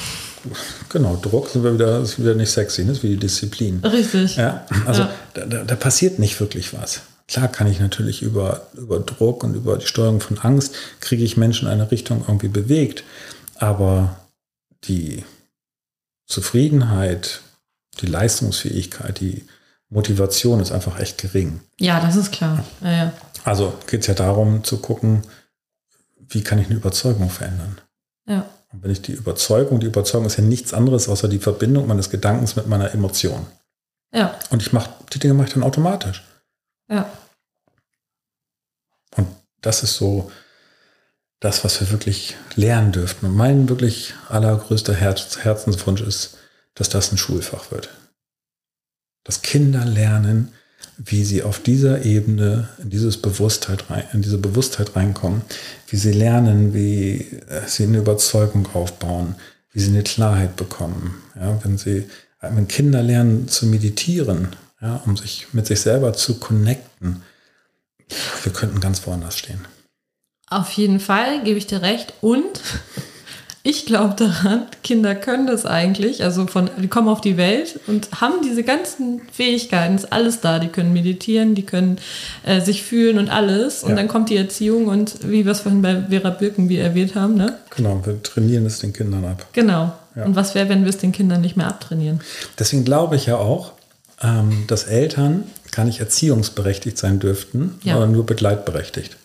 Genau, 0.88 1.16
Druck 1.16 1.48
sind 1.48 1.62
wir 1.62 1.74
wieder, 1.74 2.00
ist 2.00 2.18
wieder 2.18 2.34
nicht 2.34 2.50
sexy, 2.50 2.84
das 2.84 2.98
ist 2.98 3.02
wie 3.02 3.10
die 3.10 3.18
Disziplin. 3.18 3.80
Richtig. 3.84 4.36
Ja, 4.36 4.66
also 4.86 5.02
ja. 5.02 5.10
Da, 5.34 5.46
da, 5.46 5.64
da, 5.64 5.76
passiert 5.76 6.18
nicht 6.18 6.40
wirklich 6.40 6.74
was. 6.74 7.02
Klar 7.28 7.48
kann 7.48 7.68
ich 7.68 7.78
natürlich 7.78 8.22
über, 8.22 8.66
über 8.74 8.98
Druck 8.98 9.44
und 9.44 9.54
über 9.54 9.76
die 9.76 9.86
Steuerung 9.86 10.20
von 10.20 10.38
Angst, 10.38 10.74
kriege 11.00 11.22
ich 11.22 11.36
Menschen 11.36 11.68
in 11.68 11.74
eine 11.74 11.90
Richtung 11.90 12.24
irgendwie 12.26 12.48
bewegt. 12.48 13.04
Aber 13.56 14.16
die 14.84 15.24
Zufriedenheit, 16.26 17.42
die 18.00 18.06
Leistungsfähigkeit, 18.06 19.20
die 19.20 19.44
Motivation 19.90 20.58
ist 20.60 20.72
einfach 20.72 20.98
echt 20.98 21.18
gering. 21.18 21.60
Ja, 21.78 22.00
das 22.00 22.16
ist 22.16 22.32
klar. 22.32 22.64
Ja, 22.82 22.90
ja. 22.90 23.12
Also 23.44 23.74
geht 23.86 24.00
es 24.00 24.06
ja 24.06 24.14
darum 24.14 24.64
zu 24.64 24.78
gucken, 24.78 25.22
wie 26.30 26.42
kann 26.42 26.58
ich 26.58 26.66
eine 26.66 26.76
Überzeugung 26.76 27.30
verändern. 27.30 27.80
Ja. 28.26 28.48
Und 28.72 28.82
wenn 28.82 28.90
ich 28.90 29.02
die 29.02 29.12
Überzeugung, 29.12 29.80
die 29.80 29.86
Überzeugung 29.86 30.26
ist 30.26 30.36
ja 30.36 30.44
nichts 30.44 30.72
anderes 30.72 31.08
außer 31.08 31.28
die 31.28 31.38
Verbindung 31.38 31.86
meines 31.86 32.10
Gedankens 32.10 32.56
mit 32.56 32.66
meiner 32.66 32.92
Emotion. 32.92 33.46
Ja. 34.12 34.38
Und 34.50 34.62
ich 34.62 34.72
mache, 34.72 34.90
die 35.12 35.18
Dinge 35.18 35.34
mache 35.34 35.48
ich 35.48 35.54
dann 35.54 35.62
automatisch. 35.62 36.24
Ja. 36.88 37.10
Und 39.16 39.28
das 39.60 39.82
ist 39.82 39.96
so 39.96 40.30
das, 41.40 41.64
was 41.64 41.80
wir 41.80 41.90
wirklich 41.90 42.36
lernen 42.54 42.92
dürften. 42.92 43.26
Und 43.26 43.36
mein 43.36 43.68
wirklich 43.68 44.14
allergrößter 44.28 44.94
Herz, 44.94 45.38
Herzenswunsch 45.38 46.02
ist, 46.02 46.36
dass 46.74 46.88
das 46.88 47.12
ein 47.12 47.18
Schulfach 47.18 47.70
wird. 47.70 47.90
Dass 49.24 49.42
Kinder 49.42 49.84
lernen, 49.84 50.52
wie 50.98 51.24
sie 51.24 51.42
auf 51.42 51.60
dieser 51.60 52.04
Ebene 52.04 52.68
in, 52.82 52.90
dieses 52.90 53.16
Bewusstheit 53.16 53.90
rein, 53.90 54.04
in 54.12 54.22
diese 54.22 54.38
Bewusstheit 54.38 54.96
reinkommen, 54.96 55.42
wie 55.88 55.96
sie 55.96 56.12
lernen, 56.12 56.74
wie 56.74 57.40
äh, 57.48 57.62
sie 57.66 57.84
eine 57.84 57.98
Überzeugung 57.98 58.68
aufbauen, 58.74 59.34
wie 59.72 59.80
sie 59.80 59.90
eine 59.90 60.02
Klarheit 60.02 60.56
bekommen. 60.56 61.22
Ja, 61.36 61.58
wenn 61.64 61.78
sie, 61.78 62.08
wenn 62.40 62.68
Kinder 62.68 63.02
lernen 63.02 63.48
zu 63.48 63.66
meditieren, 63.66 64.48
ja, 64.80 65.02
um 65.06 65.16
sich 65.16 65.48
mit 65.52 65.66
sich 65.66 65.80
selber 65.80 66.12
zu 66.12 66.38
connecten, 66.38 67.22
wir 68.42 68.52
könnten 68.52 68.80
ganz 68.80 69.06
woanders 69.06 69.38
stehen. 69.38 69.66
Auf 70.48 70.70
jeden 70.72 70.98
Fall 70.98 71.44
gebe 71.44 71.58
ich 71.58 71.66
dir 71.66 71.80
recht. 71.80 72.14
Und 72.20 72.60
ich 73.62 73.84
glaube 73.84 74.14
daran, 74.16 74.62
Kinder 74.82 75.14
können 75.14 75.46
das 75.46 75.66
eigentlich. 75.66 76.24
Also 76.24 76.46
von, 76.46 76.70
die 76.78 76.88
kommen 76.88 77.08
auf 77.08 77.20
die 77.20 77.36
Welt 77.36 77.78
und 77.86 78.08
haben 78.20 78.36
diese 78.42 78.62
ganzen 78.62 79.20
Fähigkeiten, 79.32 79.96
ist 79.96 80.12
alles 80.12 80.40
da. 80.40 80.58
Die 80.58 80.68
können 80.68 80.94
meditieren, 80.94 81.54
die 81.54 81.64
können 81.66 81.98
äh, 82.44 82.62
sich 82.62 82.82
fühlen 82.82 83.18
und 83.18 83.28
alles. 83.28 83.82
Und 83.82 83.90
ja. 83.90 83.96
dann 83.96 84.08
kommt 84.08 84.30
die 84.30 84.36
Erziehung 84.36 84.86
und 84.86 85.28
wie 85.28 85.44
wir 85.44 85.52
es 85.52 85.60
vorhin 85.60 85.82
bei 85.82 86.04
Vera 86.08 86.30
Birken 86.30 86.70
wie 86.70 86.78
erwähnt 86.78 87.14
haben, 87.14 87.34
ne? 87.34 87.58
Genau, 87.76 88.00
wir 88.04 88.22
trainieren 88.22 88.64
es 88.64 88.78
den 88.78 88.94
Kindern 88.94 89.26
ab. 89.26 89.46
Genau. 89.52 89.92
Ja. 90.16 90.24
Und 90.24 90.36
was 90.36 90.54
wäre, 90.54 90.70
wenn 90.70 90.84
wir 90.84 90.90
es 90.90 90.98
den 90.98 91.12
Kindern 91.12 91.42
nicht 91.42 91.56
mehr 91.56 91.68
abtrainieren? 91.68 92.20
Deswegen 92.58 92.84
glaube 92.84 93.16
ich 93.16 93.26
ja 93.26 93.36
auch, 93.36 93.72
ähm, 94.22 94.64
dass 94.68 94.84
Eltern 94.84 95.44
gar 95.70 95.84
nicht 95.84 96.00
erziehungsberechtigt 96.00 96.98
sein 96.98 97.20
dürften, 97.20 97.78
ja. 97.82 97.94
sondern 97.94 98.12
nur 98.12 98.26
begleitberechtigt. 98.26 99.16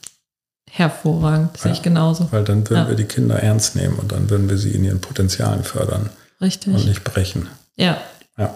Hervorragend, 0.77 1.57
sehe 1.57 1.71
ja, 1.71 1.77
ich 1.77 1.83
genauso. 1.83 2.29
Weil 2.33 2.43
dann 2.43 2.69
würden 2.69 2.83
ja. 2.83 2.89
wir 2.89 2.97
die 2.97 3.05
Kinder 3.05 3.41
ernst 3.41 3.77
nehmen 3.77 3.95
und 3.95 4.11
dann 4.11 4.29
würden 4.29 4.49
wir 4.49 4.57
sie 4.57 4.71
in 4.71 4.83
ihren 4.83 4.99
Potenzialen 4.99 5.63
fördern. 5.63 6.09
Richtig. 6.41 6.75
Und 6.75 6.85
nicht 6.85 7.05
brechen. 7.05 7.47
Ja. 7.77 8.01
Ja. 8.37 8.53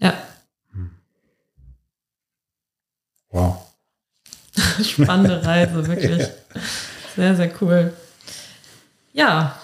Ja. 0.00 0.12
Wow. 3.30 3.56
Spannende 4.84 5.42
Reise, 5.42 5.86
wirklich. 5.86 6.28
Sehr, 7.16 7.34
sehr 7.34 7.50
cool. 7.62 7.94
Ja. 9.14 9.58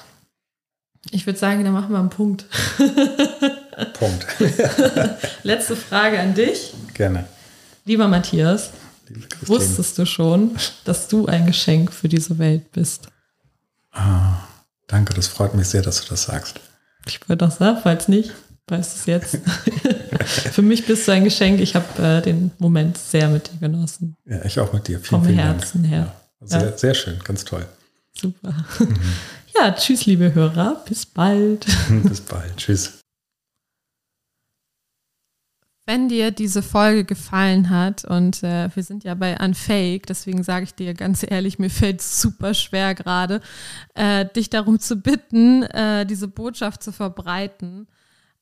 Ich 1.11 1.27
würde 1.27 1.39
sagen, 1.39 1.63
dann 1.63 1.75
machen 1.75 1.91
wir 1.91 1.99
einen 1.99 2.09
Punkt. 2.09 2.47
Punkt. 3.99 4.27
Letzte 5.43 5.77
Frage 5.77 6.19
an 6.19 6.33
dich. 6.33 6.73
Gerne. 6.95 7.27
Lieber 7.85 8.09
Matthias, 8.09 8.71
Wusstest 9.43 9.99
du 9.99 10.07
schon, 10.07 10.57
dass 10.85 11.09
du 11.09 11.27
ein 11.27 11.47
Geschenk 11.47 11.93
für 11.93 12.09
diese 12.09 12.39
Welt 12.39 12.73
bist? 12.73 13.09
Ah, 13.93 14.39
danke, 14.87 15.15
das 15.15 15.29
freut 15.29 15.55
mich 15.55 15.69
sehr, 15.69 15.83
dass 15.83 16.03
du 16.03 16.09
das 16.09 16.25
sagst. 16.25 16.61
Ich 17.07 17.21
wollte 17.29 17.47
auch 17.47 17.51
sagen, 17.51 17.79
falls 17.83 18.09
nicht, 18.09 18.33
weißt 18.67 18.95
du 18.95 18.99
es 18.99 19.07
jetzt. 19.07 19.39
für 20.53 20.63
mich 20.63 20.87
bist 20.87 21.07
du 21.07 21.13
ein 21.13 21.25
Geschenk. 21.25 21.61
Ich 21.61 21.75
habe 21.75 22.03
äh, 22.03 22.23
den 22.23 22.51
Moment 22.59 22.99
sehr 22.99 23.29
mit 23.29 23.51
dir 23.53 23.59
genossen. 23.69 24.17
Ja, 24.27 24.45
ich 24.45 24.59
auch 24.59 24.73
mit 24.73 24.89
dir. 24.89 24.99
Vielen, 24.99 25.21
Vom 25.21 25.25
vielen 25.25 25.39
Herzen 25.39 25.83
Dank. 25.83 25.95
her. 25.95 26.15
Ja, 26.41 26.47
sehr, 26.47 26.71
ja. 26.71 26.79
sehr 26.79 26.95
schön, 26.95 27.19
ganz 27.25 27.45
toll. 27.45 27.67
Super. 28.19 28.65
Mhm. 28.79 28.97
Ja, 29.59 29.73
tschüss, 29.73 30.05
liebe 30.05 30.35
Hörer. 30.35 30.83
Bis 30.87 31.07
bald. 31.07 31.65
Bis 32.03 32.21
bald. 32.21 32.55
Tschüss. 32.59 33.01
Wenn 35.89 36.09
dir 36.09 36.33
diese 36.33 36.63
Folge 36.63 37.05
gefallen 37.05 37.71
hat, 37.71 38.05
und 38.05 38.43
äh, 38.43 38.69
wir 38.75 38.83
sind 38.83 39.05
ja 39.05 39.15
bei 39.15 39.39
Unfake, 39.39 40.05
deswegen 40.07 40.43
sage 40.43 40.65
ich 40.65 40.75
dir 40.75 40.95
ganz 40.95 41.25
ehrlich, 41.27 41.61
mir 41.61 41.71
fällt 41.71 42.01
es 42.01 42.21
super 42.21 42.55
schwer 42.55 42.97
gerade, 42.97 43.41
äh, 43.95 44.27
dich 44.35 44.51
darum 44.51 44.81
zu 44.81 44.97
bitten, 44.97 45.63
äh, 45.63 46.05
diese 46.05 46.27
Botschaft 46.27 46.83
zu 46.83 46.91
verbreiten. 46.91 47.87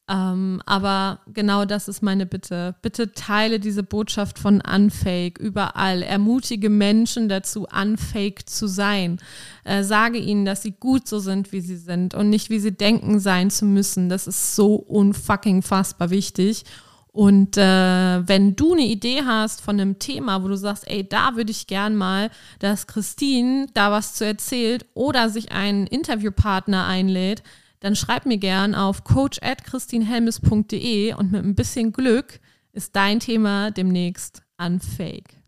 Ähm, 0.08 0.62
aber 0.64 1.20
genau 1.32 1.66
das 1.66 1.86
ist 1.88 2.02
meine 2.02 2.24
Bitte. 2.24 2.76
Bitte 2.80 3.12
teile 3.12 3.60
diese 3.60 3.82
Botschaft 3.82 4.38
von 4.38 4.62
Unfake 4.62 5.38
überall. 5.38 6.02
Ermutige 6.02 6.70
Menschen 6.70 7.28
dazu, 7.28 7.66
Unfake 7.70 8.48
zu 8.48 8.66
sein. 8.66 9.18
Äh, 9.64 9.82
sage 9.82 10.18
ihnen, 10.18 10.46
dass 10.46 10.62
sie 10.62 10.72
gut 10.72 11.08
so 11.08 11.18
sind, 11.18 11.52
wie 11.52 11.60
sie 11.60 11.76
sind 11.76 12.14
und 12.14 12.30
nicht, 12.30 12.48
wie 12.48 12.58
sie 12.58 12.72
denken 12.72 13.18
sein 13.18 13.50
zu 13.50 13.66
müssen. 13.66 14.08
Das 14.08 14.26
ist 14.26 14.56
so 14.56 14.76
unfucking 14.76 15.60
fassbar 15.60 16.08
wichtig. 16.08 16.64
Und 17.14 17.56
äh, 17.56 18.26
wenn 18.26 18.56
du 18.56 18.72
eine 18.72 18.86
Idee 18.86 19.22
hast 19.24 19.60
von 19.60 19.78
einem 19.78 20.00
Thema, 20.00 20.42
wo 20.42 20.48
du 20.48 20.56
sagst, 20.56 20.82
ey, 20.88 21.08
da 21.08 21.36
würde 21.36 21.52
ich 21.52 21.68
gern 21.68 21.94
mal, 21.94 22.28
dass 22.58 22.88
Christine 22.88 23.68
da 23.72 23.92
was 23.92 24.14
zu 24.14 24.26
erzählt 24.26 24.84
oder 24.94 25.28
sich 25.28 25.52
einen 25.52 25.86
Interviewpartner 25.86 26.88
einlädt, 26.88 27.44
dann 27.78 27.94
schreib 27.94 28.26
mir 28.26 28.38
gern 28.38 28.74
auf 28.74 29.04
coach 29.04 29.38
at 29.42 29.62
christinhelmes.de 29.62 31.14
und 31.14 31.30
mit 31.30 31.44
ein 31.44 31.54
bisschen 31.54 31.92
Glück 31.92 32.40
ist 32.72 32.96
dein 32.96 33.20
Thema 33.20 33.70
demnächst 33.70 34.42
unfake. 34.58 35.43